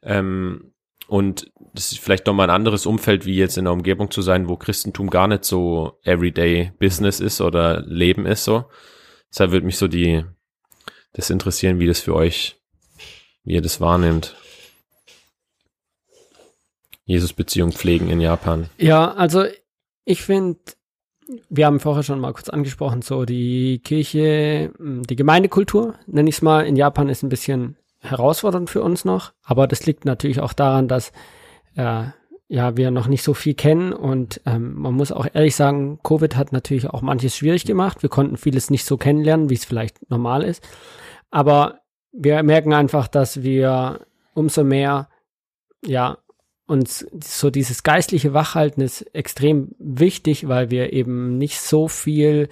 [0.03, 0.73] Ähm,
[1.09, 4.49] und das ist vielleicht nochmal ein anderes Umfeld, wie jetzt in der Umgebung zu sein,
[4.49, 8.65] wo Christentum gar nicht so everyday Business ist oder Leben ist so.
[9.31, 10.25] Deshalb würde mich so die,
[11.13, 12.61] das interessieren, wie das für euch,
[13.45, 14.35] wie ihr das wahrnehmt.
[17.05, 18.69] Jesus-Beziehung pflegen in Japan.
[18.79, 19.45] Ja, also
[20.05, 20.59] ich finde,
[21.49, 26.43] wir haben vorher schon mal kurz angesprochen, so die Kirche, die Gemeindekultur, nenne ich es
[26.43, 27.77] mal, in Japan ist ein bisschen
[28.11, 31.13] herausfordernd für uns noch, aber das liegt natürlich auch daran, dass
[31.77, 32.05] äh,
[32.49, 36.37] ja wir noch nicht so viel kennen und ähm, man muss auch ehrlich sagen, Covid
[36.37, 38.03] hat natürlich auch manches schwierig gemacht.
[38.03, 40.67] Wir konnten vieles nicht so kennenlernen, wie es vielleicht normal ist,
[41.31, 41.81] aber
[42.13, 45.09] wir merken einfach, dass wir umso mehr
[45.85, 46.19] ja
[46.67, 52.49] uns so dieses geistliche Wachhalten ist extrem wichtig, weil wir eben nicht so viel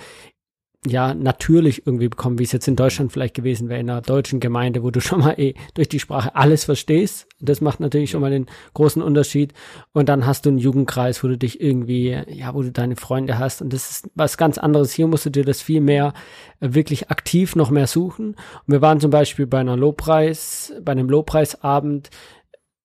[0.86, 4.38] ja natürlich irgendwie bekommen, wie es jetzt in Deutschland vielleicht gewesen wäre, in einer deutschen
[4.38, 7.26] Gemeinde, wo du schon mal eh durch die Sprache alles verstehst.
[7.40, 9.54] Das macht natürlich schon mal den großen Unterschied.
[9.92, 13.38] Und dann hast du einen Jugendkreis, wo du dich irgendwie, ja, wo du deine Freunde
[13.38, 13.62] hast.
[13.62, 14.92] Und das ist was ganz anderes.
[14.92, 16.12] Hier musst du dir das viel mehr
[16.60, 18.28] äh, wirklich aktiv noch mehr suchen.
[18.28, 22.10] Und wir waren zum Beispiel bei einer Lobpreis, bei einem Lobpreisabend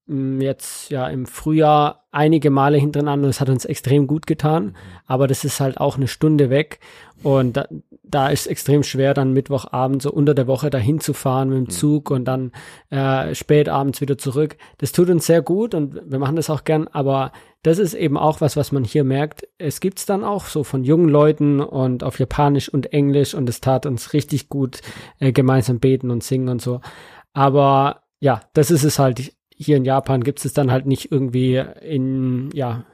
[0.07, 4.76] mm, jetzt ja im Frühjahr einige Male hintereinander und es hat uns extrem gut getan.
[5.05, 6.80] Aber das ist halt auch eine Stunde weg
[7.24, 7.67] und da,
[8.10, 11.64] da ist extrem schwer, dann Mittwochabend so unter der Woche dahin zu fahren mit dem
[11.64, 11.70] Mhm.
[11.70, 12.51] Zug und dann
[12.89, 14.57] äh, spät abends wieder zurück.
[14.80, 17.32] Das tut uns sehr gut und wir machen das auch gern, aber
[17.64, 19.47] das ist eben auch was, was man hier merkt.
[19.57, 23.62] Es gibt's dann auch so von jungen Leuten und auf Japanisch und Englisch und es
[23.62, 24.82] tat uns richtig gut,
[25.20, 26.82] äh, gemeinsam beten und singen und so.
[27.34, 29.34] Aber ja, das ist es halt.
[29.62, 32.86] Hier in Japan gibt's es dann halt nicht irgendwie in, ja,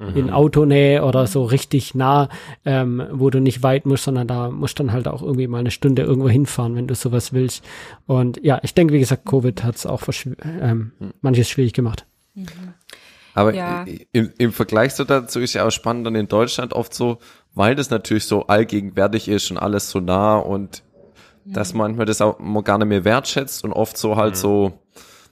[0.00, 2.28] ü- in Autonähe oder so richtig nah,
[2.64, 5.70] ähm, wo du nicht weit musst, sondern da musst dann halt auch irgendwie mal eine
[5.70, 7.64] Stunde irgendwo hinfahren, wenn du sowas willst.
[8.06, 12.06] Und ja, ich denke, wie gesagt, Covid hat's auch verschw- ähm, manches schwierig gemacht.
[13.34, 13.84] Aber Ja.
[14.12, 17.18] im, im Vergleich so dazu ist ja auch spannend dann in Deutschland oft so,
[17.54, 20.82] weil das natürlich so allgegenwärtig ist und alles so nah und
[21.44, 24.80] dass manchmal das auch gar nicht mehr wertschätzt und oft so halt so,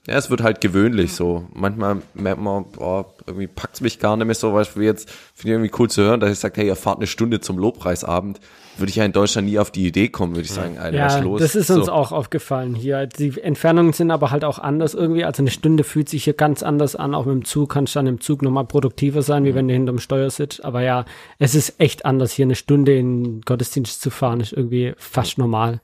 [0.07, 1.47] ja, es wird halt gewöhnlich so.
[1.53, 5.49] Manchmal merkt man, boah, irgendwie packt's mich gar nicht mehr so, weil wir jetzt, finde
[5.49, 8.41] ich irgendwie cool zu hören, dass ich sage, hey, ihr fahrt eine Stunde zum Lobpreisabend.
[8.79, 11.15] Würde ich ja in Deutschland nie auf die Idee kommen, würde ich sagen, Alter, was
[11.15, 11.41] ist Ja, los?
[11.41, 11.93] das ist uns so.
[11.93, 13.07] auch aufgefallen hier.
[13.07, 15.25] Die Entfernungen sind aber halt auch anders irgendwie.
[15.25, 17.15] Also eine Stunde fühlt sich hier ganz anders an.
[17.15, 19.73] Auch mit dem Zug kannst du dann im Zug nochmal produktiver sein, wie wenn du
[19.73, 20.63] hinterm Steuer sitzt.
[20.63, 21.07] Aber ja,
[21.39, 25.81] es ist echt anders, hier eine Stunde in Gottesdienst zu fahren, ist irgendwie fast normal.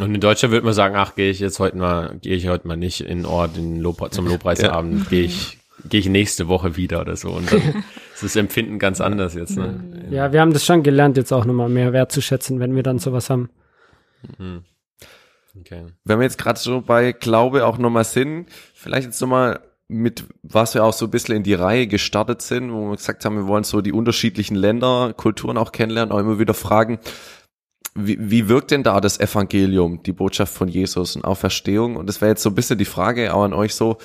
[0.00, 2.68] Und in Deutschland würde man sagen, ach, gehe ich jetzt heute mal, gehe ich heute
[2.68, 6.76] mal nicht in den Ort in Lob zum Lobpreisabend, gehe ich, gehe ich nächste Woche
[6.76, 7.30] wieder oder so.
[7.30, 7.60] Und dann
[8.14, 10.08] ist das Empfinden ganz anders jetzt, ne?
[10.10, 13.30] Ja, wir haben das schon gelernt, jetzt auch nochmal mehr wertzuschätzen, wenn wir dann sowas
[13.30, 13.48] haben.
[15.58, 15.86] Okay.
[16.04, 20.74] wenn wir jetzt gerade so bei Glaube auch nochmal sind, vielleicht jetzt nochmal mit, was
[20.74, 23.46] wir auch so ein bisschen in die Reihe gestartet sind, wo wir gesagt haben, wir
[23.46, 26.98] wollen so die unterschiedlichen Länder, Kulturen auch kennenlernen, auch immer wieder fragen,
[27.96, 31.96] wie, wie wirkt denn da das Evangelium, die Botschaft von Jesus und Auferstehung?
[31.96, 33.98] Und das wäre jetzt so ein bisschen die Frage auch an euch so,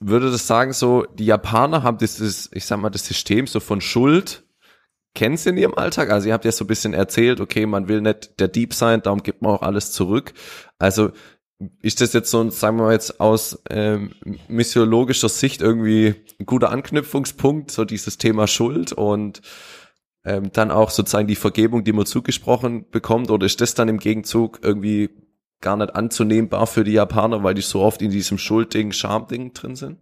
[0.00, 3.80] würde das sagen, so, die Japaner haben dieses, ich sag mal, das System so von
[3.80, 4.44] Schuld,
[5.14, 6.10] kennen sie in ihrem Alltag?
[6.10, 9.02] Also ihr habt ja so ein bisschen erzählt, okay, man will nicht der Dieb sein,
[9.02, 10.34] darum gibt man auch alles zurück.
[10.78, 11.10] Also
[11.82, 14.12] ist das jetzt so, ein, sagen wir mal jetzt aus ähm,
[14.48, 19.40] missiologischer Sicht irgendwie ein guter Anknüpfungspunkt, so dieses Thema Schuld und
[20.24, 23.98] ähm, dann auch sozusagen die Vergebung, die man zugesprochen bekommt, oder ist das dann im
[23.98, 25.10] Gegenzug irgendwie
[25.60, 29.76] gar nicht anzunehmbar für die Japaner, weil die so oft in diesem Schuldding, Schamding drin
[29.76, 29.98] sind?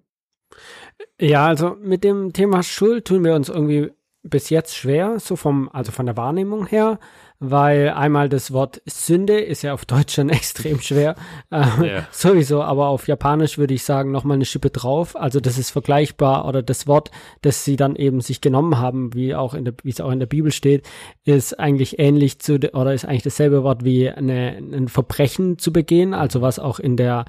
[1.21, 3.93] Ja, also mit dem Thema Schuld tun wir uns irgendwie
[4.23, 6.99] bis jetzt schwer, so vom, also von der Wahrnehmung her,
[7.45, 11.17] weil einmal das Wort Sünde ist ja auf Deutsch schon extrem schwer,
[11.51, 12.07] äh, Ja.
[12.13, 15.17] sowieso, aber auf Japanisch würde ich sagen nochmal eine Schippe drauf.
[15.17, 17.11] Also das ist vergleichbar oder das Wort,
[17.43, 20.21] das sie dann eben sich genommen haben, wie auch in der, wie es auch in
[20.21, 20.89] der Bibel steht,
[21.25, 25.73] ist eigentlich ähnlich zu de- oder ist eigentlich dasselbe Wort wie eine, ein Verbrechen zu
[25.73, 27.25] begehen, also was auch in der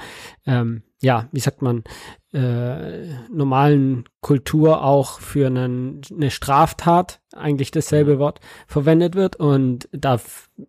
[0.45, 1.83] ähm, ja, wie sagt man,
[2.33, 9.35] äh, normalen Kultur auch für einen, eine Straftat eigentlich dasselbe Wort verwendet wird.
[9.35, 10.19] Und da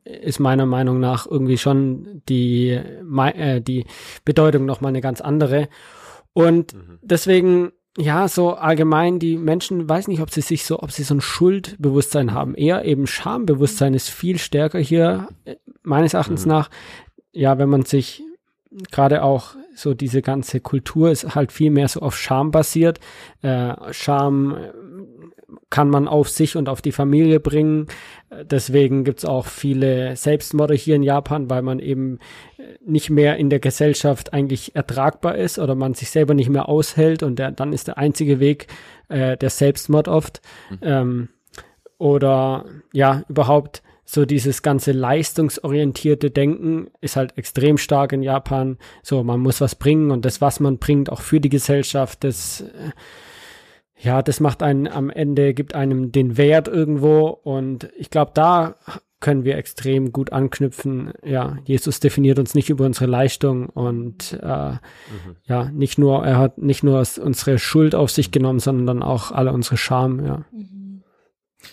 [0.04, 3.86] ist meiner Meinung nach irgendwie schon die, äh, die
[4.24, 5.68] Bedeutung nochmal eine ganz andere.
[6.32, 11.04] Und deswegen ja, so allgemein, die Menschen, weiß nicht, ob sie sich so, ob sie
[11.04, 12.56] so ein Schuldbewusstsein haben.
[12.56, 16.70] Eher eben Schambewusstsein ist viel stärker hier, äh, meines Erachtens nach.
[17.32, 18.22] Ja, wenn man sich
[18.90, 23.00] gerade auch so diese ganze Kultur ist halt viel mehr so auf Scham basiert.
[23.42, 24.72] Äh, Scham äh,
[25.70, 27.86] kann man auf sich und auf die Familie bringen.
[28.42, 32.18] Deswegen gibt's auch viele Selbstmorde hier in Japan, weil man eben
[32.56, 36.68] äh, nicht mehr in der Gesellschaft eigentlich ertragbar ist oder man sich selber nicht mehr
[36.68, 38.68] aushält und der, dann ist der einzige Weg
[39.08, 40.40] äh, der Selbstmord oft.
[40.82, 41.28] Ähm,
[41.98, 48.78] oder ja, überhaupt so dieses ganze leistungsorientierte Denken ist halt extrem stark in Japan.
[49.02, 52.60] So, man muss was bringen und das, was man bringt, auch für die Gesellschaft, das,
[52.60, 52.90] äh,
[53.96, 58.74] ja, das macht einen am Ende, gibt einem den Wert irgendwo und ich glaube, da
[59.20, 61.12] können wir extrem gut anknüpfen.
[61.24, 64.74] Ja, Jesus definiert uns nicht über unsere Leistung und äh,
[65.44, 69.32] ja, nicht nur, er hat nicht nur unsere Schuld auf sich genommen, sondern dann auch
[69.32, 70.44] alle unsere Scham, ja.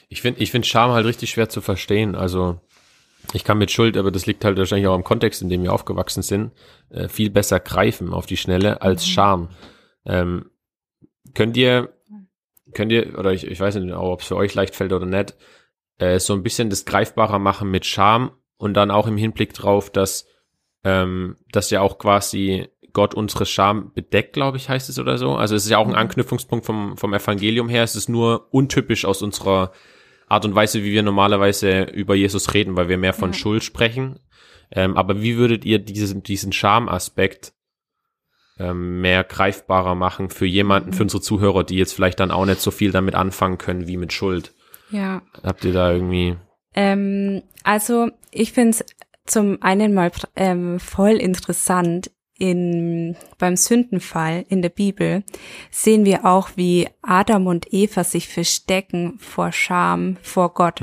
[0.09, 2.15] Ich finde ich find Scham halt richtig schwer zu verstehen.
[2.15, 2.59] Also
[3.33, 5.73] ich kann mit Schuld, aber das liegt halt wahrscheinlich auch im Kontext, in dem wir
[5.73, 6.51] aufgewachsen sind,
[6.89, 9.49] äh, viel besser greifen auf die Schnelle als Scham.
[10.05, 10.49] Ähm,
[11.33, 11.93] könnt ihr,
[12.73, 15.35] könnt ihr, oder ich, ich weiß nicht, ob es für euch leicht fällt oder nicht,
[15.97, 19.89] äh, so ein bisschen das greifbarer machen mit Scham und dann auch im Hinblick drauf,
[19.89, 20.27] dass,
[20.83, 25.35] ähm, dass ja auch quasi Gott unsere Scham bedeckt, glaube ich, heißt es oder so.
[25.35, 27.83] Also es ist ja auch ein Anknüpfungspunkt vom, vom Evangelium her.
[27.83, 29.71] Es ist nur untypisch aus unserer
[30.27, 33.37] Art und Weise, wie wir normalerweise über Jesus reden, weil wir mehr von Ja.
[33.37, 34.19] Schuld sprechen.
[34.71, 37.53] Ähm, aber wie würdet ihr diesen, diesen Schamaspekt
[38.57, 42.61] ähm, mehr greifbarer machen für jemanden, für unsere Zuhörer, die jetzt vielleicht dann auch nicht
[42.61, 44.53] so viel damit anfangen können wie mit Schuld?
[44.89, 45.21] Ja.
[45.43, 46.37] Habt ihr da irgendwie
[46.73, 48.85] Ähm, also ich finde es
[49.25, 52.11] zum einen mal ähm, voll interessant.
[52.41, 55.23] In, beim Sündenfall in der Bibel
[55.69, 60.81] sehen wir auch, wie Adam und Eva sich verstecken vor Scham, vor Gott.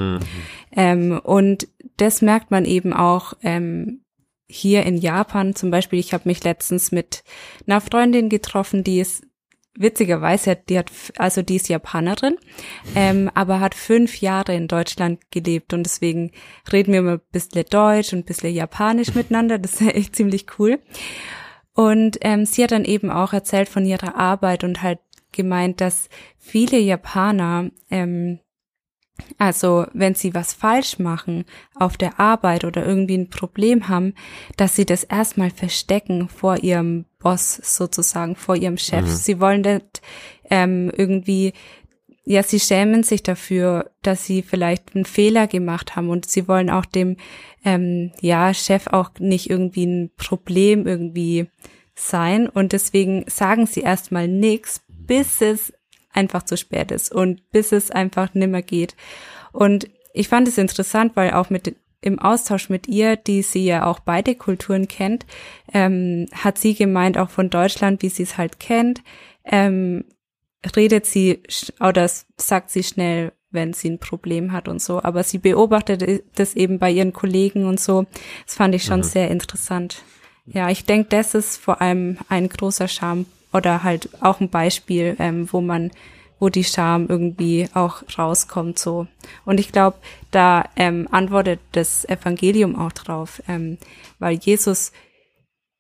[0.71, 4.03] Ähm, und das merkt man eben auch ähm,
[4.47, 5.57] hier in Japan.
[5.57, 7.25] Zum Beispiel, ich habe mich letztens mit
[7.67, 9.25] einer Freundin getroffen, die ist
[9.77, 12.37] witzigerweise, die hat, also die ist Japanerin,
[12.95, 16.31] ähm, aber hat fünf Jahre in Deutschland gelebt und deswegen
[16.73, 19.59] reden wir immer ein bisschen Deutsch und ein bisschen Japanisch miteinander.
[19.59, 20.79] Das ist echt ziemlich cool.
[21.79, 24.99] Und ähm, sie hat dann eben auch erzählt von ihrer Arbeit und halt
[25.31, 28.41] gemeint, dass viele Japaner, ähm,
[29.39, 31.45] also wenn sie was falsch machen
[31.77, 34.15] auf der Arbeit oder irgendwie ein Problem haben,
[34.57, 39.03] dass sie das erstmal verstecken vor ihrem Boss sozusagen, vor ihrem Chef.
[39.03, 39.15] Mhm.
[39.15, 40.03] Sie wollen nicht
[40.51, 41.53] ähm, irgendwie,
[42.31, 46.69] ja, sie schämen sich dafür, dass sie vielleicht einen Fehler gemacht haben und sie wollen
[46.69, 47.17] auch dem
[47.65, 51.49] ähm, ja Chef auch nicht irgendwie ein Problem irgendwie
[51.95, 55.73] sein und deswegen sagen sie erstmal nichts, bis es
[56.13, 58.95] einfach zu spät ist und bis es einfach nimmer geht.
[59.53, 63.87] Und ich fand es interessant, weil auch mit im Austausch mit ihr, die sie ja
[63.87, 65.25] auch beide Kulturen kennt,
[65.73, 69.03] ähm, hat sie gemeint, auch von Deutschland, wie sie es halt kennt,
[69.47, 70.05] ähm,
[70.77, 71.43] redet sie
[71.81, 75.03] oder sagt sie schnell, wenn sie ein Problem hat und so.
[75.03, 78.07] Aber sie beobachtet das eben bei ihren Kollegen und so.
[78.47, 80.03] Das fand ich schon sehr interessant.
[80.47, 85.17] Ja, ich denke, das ist vor allem ein großer Charme oder halt auch ein Beispiel,
[85.19, 85.91] ähm, wo man,
[86.39, 89.07] wo die Scham irgendwie auch rauskommt so.
[89.45, 89.99] Und ich glaube,
[90.31, 93.79] da ähm, antwortet das Evangelium auch drauf, ähm,
[94.19, 94.93] weil Jesus,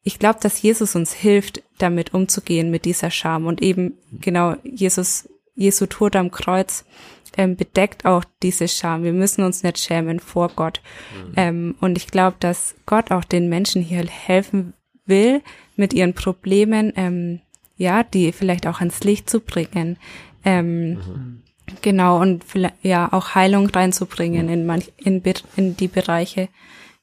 [0.08, 5.28] ich glaube, dass Jesus uns hilft, damit umzugehen mit dieser Scham und eben genau Jesus,
[5.54, 6.86] Jesu Tod am Kreuz
[7.36, 9.04] ähm, bedeckt auch diese Scham.
[9.04, 10.80] Wir müssen uns nicht schämen vor Gott.
[11.36, 14.72] Ähm, und ich glaube, dass Gott auch den Menschen hier helfen
[15.04, 15.42] will,
[15.76, 17.40] mit ihren Problemen, ähm,
[17.76, 19.98] ja, die vielleicht auch ans Licht zu bringen.
[20.42, 21.42] Ähm,
[21.82, 25.22] Genau, und vielleicht, ja, auch Heilung reinzubringen in manch, in,
[25.56, 26.48] in die Bereiche.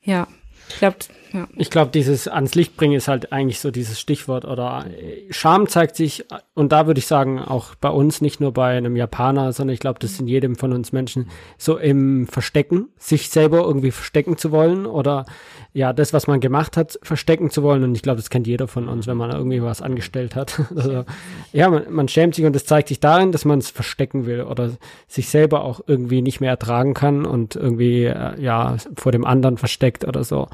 [0.01, 0.28] Ja,
[0.70, 0.97] ich glaube,
[1.36, 1.47] ja.
[1.57, 5.67] Ich glaube, dieses ans Licht bringen ist halt eigentlich so dieses Stichwort oder äh, Scham
[5.67, 8.95] zeigt sich äh, und da würde ich sagen auch bei uns nicht nur bei einem
[8.95, 13.29] Japaner, sondern ich glaube, das ist in jedem von uns Menschen so im Verstecken, sich
[13.29, 15.25] selber irgendwie verstecken zu wollen oder
[15.73, 18.69] ja, das, was man gemacht hat, verstecken zu wollen und ich glaube, das kennt jeder
[18.69, 20.61] von uns, wenn man irgendwie was angestellt hat.
[20.75, 21.05] Also,
[21.53, 24.43] ja, man, man schämt sich und das zeigt sich darin, dass man es verstecken will
[24.43, 24.71] oder
[25.07, 29.57] sich selber auch irgendwie nicht mehr ertragen kann und irgendwie äh, ja vor dem anderen
[29.57, 30.47] versteckt oder so.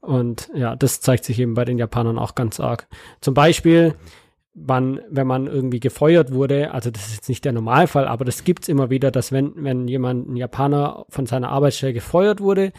[0.00, 2.86] Und ja, das zeigt sich eben bei den Japanern auch ganz arg.
[3.20, 3.94] Zum Beispiel,
[4.54, 8.44] man, wenn man irgendwie gefeuert wurde, also das ist jetzt nicht der Normalfall, aber das
[8.44, 12.72] gibt's immer wieder, dass wenn, wenn jemand, ein Japaner von seiner Arbeitsstelle gefeuert wurde,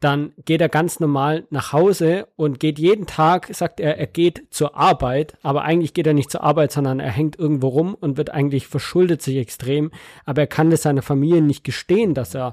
[0.00, 4.48] dann geht er ganz normal nach Hause und geht jeden Tag, sagt er, er geht
[4.50, 8.18] zur Arbeit, aber eigentlich geht er nicht zur Arbeit, sondern er hängt irgendwo rum und
[8.18, 9.90] wird eigentlich verschuldet sich extrem,
[10.26, 12.52] aber er kann es seiner Familie nicht gestehen, dass er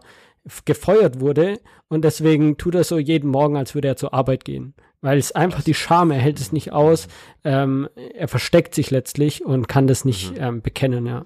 [0.66, 4.74] gefeuert wurde und deswegen tut er so jeden Morgen, als würde er zur Arbeit gehen.
[5.02, 7.08] Weil es einfach die Scham, er hält es nicht aus,
[7.44, 11.26] ähm, er versteckt sich letztlich und kann das nicht ähm, bekennen, ja.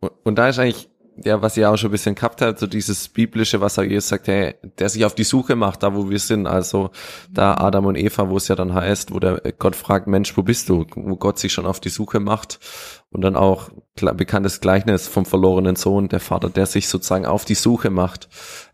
[0.00, 0.88] Und, und da ist eigentlich,
[1.22, 4.08] ja, was ihr auch schon ein bisschen gehabt habt, so dieses biblische, was er Jesus
[4.08, 6.90] sagt, hey, der sich auf die Suche macht, da wo wir sind, also
[7.30, 10.42] da Adam und Eva, wo es ja dann heißt, wo der Gott fragt, Mensch, wo
[10.42, 10.86] bist du?
[10.94, 12.58] Wo Gott sich schon auf die Suche macht
[13.10, 17.54] und dann auch bekanntes Gleichnis vom verlorenen Sohn, der Vater, der sich sozusagen auf die
[17.54, 18.28] Suche macht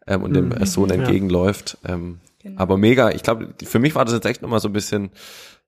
[0.06, 0.94] ähm, und dem Sohn ja.
[0.96, 1.78] entgegenläuft.
[1.84, 2.60] Ähm, Genau.
[2.60, 5.10] Aber mega, ich glaube, für mich war das jetzt echt nochmal so ein bisschen,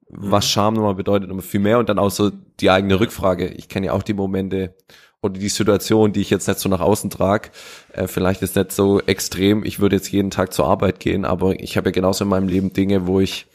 [0.09, 3.49] was Scham nochmal bedeutet, nochmal viel mehr und dann auch so die eigene Rückfrage.
[3.49, 4.75] Ich kenne ja auch die Momente
[5.23, 7.51] oder die Situation, die ich jetzt nicht so nach außen trage.
[7.93, 11.59] Äh, vielleicht ist nicht so extrem, ich würde jetzt jeden Tag zur Arbeit gehen, aber
[11.61, 13.47] ich habe ja genauso in meinem Leben Dinge, wo ich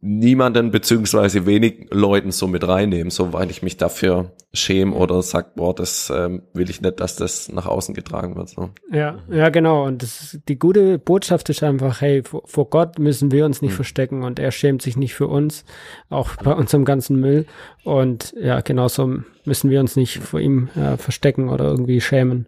[0.00, 5.54] niemanden beziehungsweise wenig Leuten so mit reinnehmen, so weil ich mich dafür schäme oder sag,
[5.54, 8.50] boah, das ähm, will ich nicht, dass das nach außen getragen wird.
[8.50, 8.70] So.
[8.92, 9.86] Ja, ja, genau.
[9.86, 13.74] Und das, die gute Botschaft ist einfach, hey, vor, vor Gott müssen wir uns nicht
[13.74, 15.64] verstecken und er schämt sich nicht für uns,
[16.10, 17.46] auch bei unserem ganzen Müll.
[17.84, 22.46] Und ja, genauso müssen wir uns nicht vor ihm äh, verstecken oder irgendwie schämen.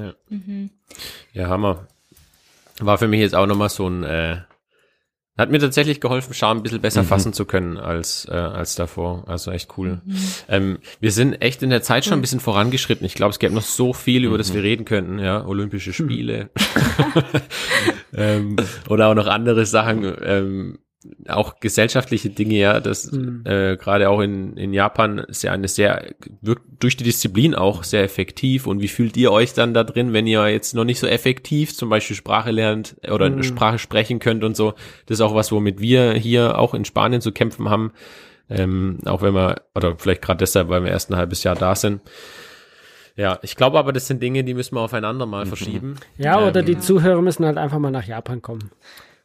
[0.00, 0.14] Ja.
[1.32, 1.86] ja, Hammer.
[2.78, 4.38] War für mich jetzt auch nochmal so ein, äh,
[5.40, 9.24] hat mir tatsächlich geholfen, Scham ein bisschen besser fassen zu können als, äh, als davor.
[9.26, 10.02] Also echt cool.
[10.48, 13.06] Ähm, wir sind echt in der Zeit schon ein bisschen vorangeschritten.
[13.06, 15.18] Ich glaube, es gäbe noch so viel, über das wir reden könnten.
[15.18, 16.50] Ja, Olympische Spiele.
[18.14, 18.56] ähm,
[18.90, 20.14] oder auch noch andere Sachen.
[20.22, 20.78] Ähm,
[21.28, 23.42] auch gesellschaftliche Dinge, ja, das Mhm.
[23.46, 27.84] äh, gerade auch in, in Japan ist ja eine sehr, wirkt durch die Disziplin auch
[27.84, 28.66] sehr effektiv.
[28.66, 31.74] Und wie fühlt ihr euch dann da drin, wenn ihr jetzt noch nicht so effektiv
[31.74, 33.42] zum Beispiel Sprache lernt oder eine Mhm.
[33.44, 34.74] Sprache sprechen könnt und so?
[35.06, 37.92] Das ist auch was, womit wir hier auch in Spanien zu kämpfen haben.
[38.50, 41.74] Ähm, auch wenn wir, oder vielleicht gerade deshalb, weil wir erst ein halbes Jahr da
[41.76, 42.02] sind.
[43.16, 45.96] Ja, ich glaube aber, das sind Dinge, die müssen wir aufeinander mal verschieben.
[46.18, 48.70] Ja, oder Ähm, die Zuhörer müssen halt einfach mal nach Japan kommen.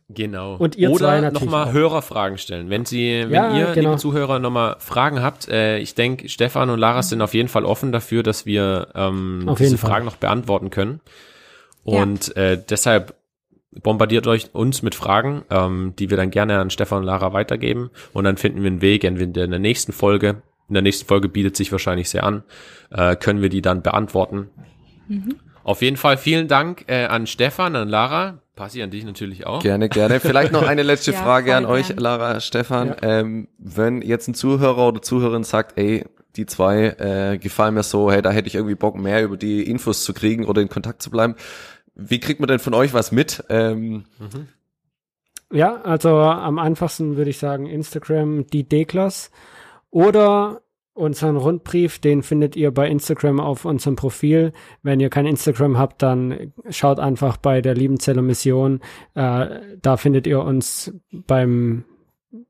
[0.08, 0.56] Genau.
[0.58, 1.74] Und ihr zwei Oder natürlich nochmal.
[1.74, 2.70] Hörerfragen stellen.
[2.70, 3.89] Wenn Sie, wenn Ja, ihr, genau.
[3.89, 7.66] liebe Zuhörer, nochmal Fragen habt, äh, ich denke, Stefan und Lara sind auf jeden Fall
[7.66, 9.89] offen dafür, dass wir ähm, diese Fall.
[9.89, 11.01] Fragen noch beantworten können.
[11.86, 12.03] Ja.
[12.03, 13.16] Und äh, deshalb
[13.82, 17.89] bombardiert euch uns mit Fragen, ähm, die wir dann gerne an Stefan und Lara weitergeben.
[18.14, 21.30] Und dann finden wir einen Weg, entweder in der nächsten Folge, in der nächsten Folge
[21.30, 22.43] bietet sich wahrscheinlich sehr an,
[22.91, 24.49] äh, können wir die dann beantworten.
[25.66, 28.38] Auf jeden Fall vielen Dank äh, an Stefan, an Lara.
[28.55, 29.63] Passi, an dich natürlich auch.
[29.63, 30.20] Gerne, gerne.
[30.20, 31.97] Vielleicht noch eine letzte Ja, Frage an euch, gern.
[31.97, 32.89] Lara, Stefan.
[32.89, 32.97] Ja.
[33.01, 36.05] Ähm, wenn jetzt ein Zuhörer oder Zuhörerin sagt, ey,
[36.36, 39.63] die zwei äh, gefallen mir so, hey, da hätte ich irgendwie Bock, mehr über die
[39.68, 41.34] Infos zu kriegen oder in Kontakt zu bleiben.
[41.95, 43.43] Wie kriegt man denn von euch was mit?
[43.49, 44.05] Ähm,
[45.51, 49.32] Ja, also am einfachsten würde ich sagen Instagram, die Deklas.
[49.89, 50.61] Oder
[50.96, 54.54] unseren Rundbrief, den findet ihr bei Instagram auf unserem Profil.
[54.82, 58.80] Wenn ihr kein Instagram habt, dann schaut einfach bei der Liebenzeller Mission.
[59.14, 59.48] Äh,
[59.82, 61.84] da findet ihr uns beim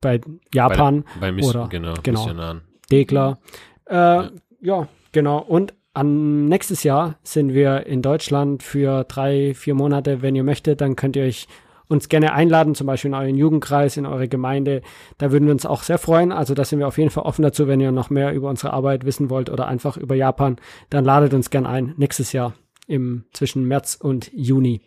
[0.02, 0.22] bei
[0.54, 2.22] Japan, Bei, bei Miss, Oder- genau, genau.
[2.22, 2.62] Missionaren.
[2.92, 3.40] Dekla.
[3.86, 4.30] Äh,
[4.62, 4.88] ja.
[5.12, 5.40] genau.
[5.40, 10.22] Und an nächstes Jahr sind wir in Deutschland für drei, vier Monate.
[10.22, 11.48] Wenn ihr möchtet, dann könnt ihr euch
[11.88, 14.82] uns gerne einladen, zum Beispiel in euren Jugendkreis, in eure Gemeinde.
[15.18, 16.32] Da würden wir uns auch sehr freuen.
[16.32, 18.74] Also da sind wir auf jeden Fall offen dazu, wenn ihr noch mehr über unsere
[18.74, 20.58] Arbeit wissen wollt oder einfach über Japan,
[20.90, 21.94] dann ladet uns gern ein.
[21.98, 22.54] Nächstes Jahr
[22.88, 24.82] im zwischen März und Juni.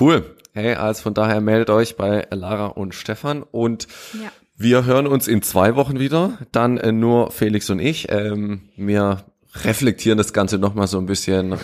[0.00, 0.36] cool.
[0.52, 4.30] Hey, also von daher meldet euch bei Lara und Stefan und Ja.
[4.56, 6.38] wir hören uns in zwei Wochen wieder.
[6.52, 8.06] Dann äh, nur Felix und ich.
[8.12, 9.24] Ähm, wir
[9.62, 11.56] reflektieren das Ganze nochmal so ein bisschen,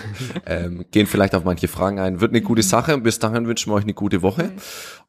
[0.46, 2.20] ähm, gehen vielleicht auf manche Fragen ein.
[2.20, 2.96] Wird eine gute Sache.
[2.98, 4.52] Bis dahin wünschen wir euch eine gute Woche.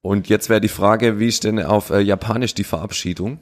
[0.01, 3.39] Und jetzt wäre die Frage, wie ist denn auf äh, Japanisch die Verabschiedung?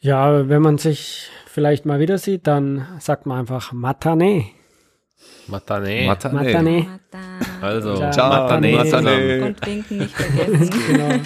[0.00, 4.46] Ja, wenn man sich vielleicht mal wieder sieht, dann sagt man einfach Matane.
[5.48, 6.06] Matane.
[6.06, 6.34] Matane.
[6.34, 6.80] Matane.
[6.80, 7.66] Mata.
[7.66, 8.28] also, Ciao.
[8.28, 8.72] Matane.
[8.72, 9.44] Matane.
[9.44, 10.70] Und winken nicht vergessen.
[10.86, 11.20] Genau.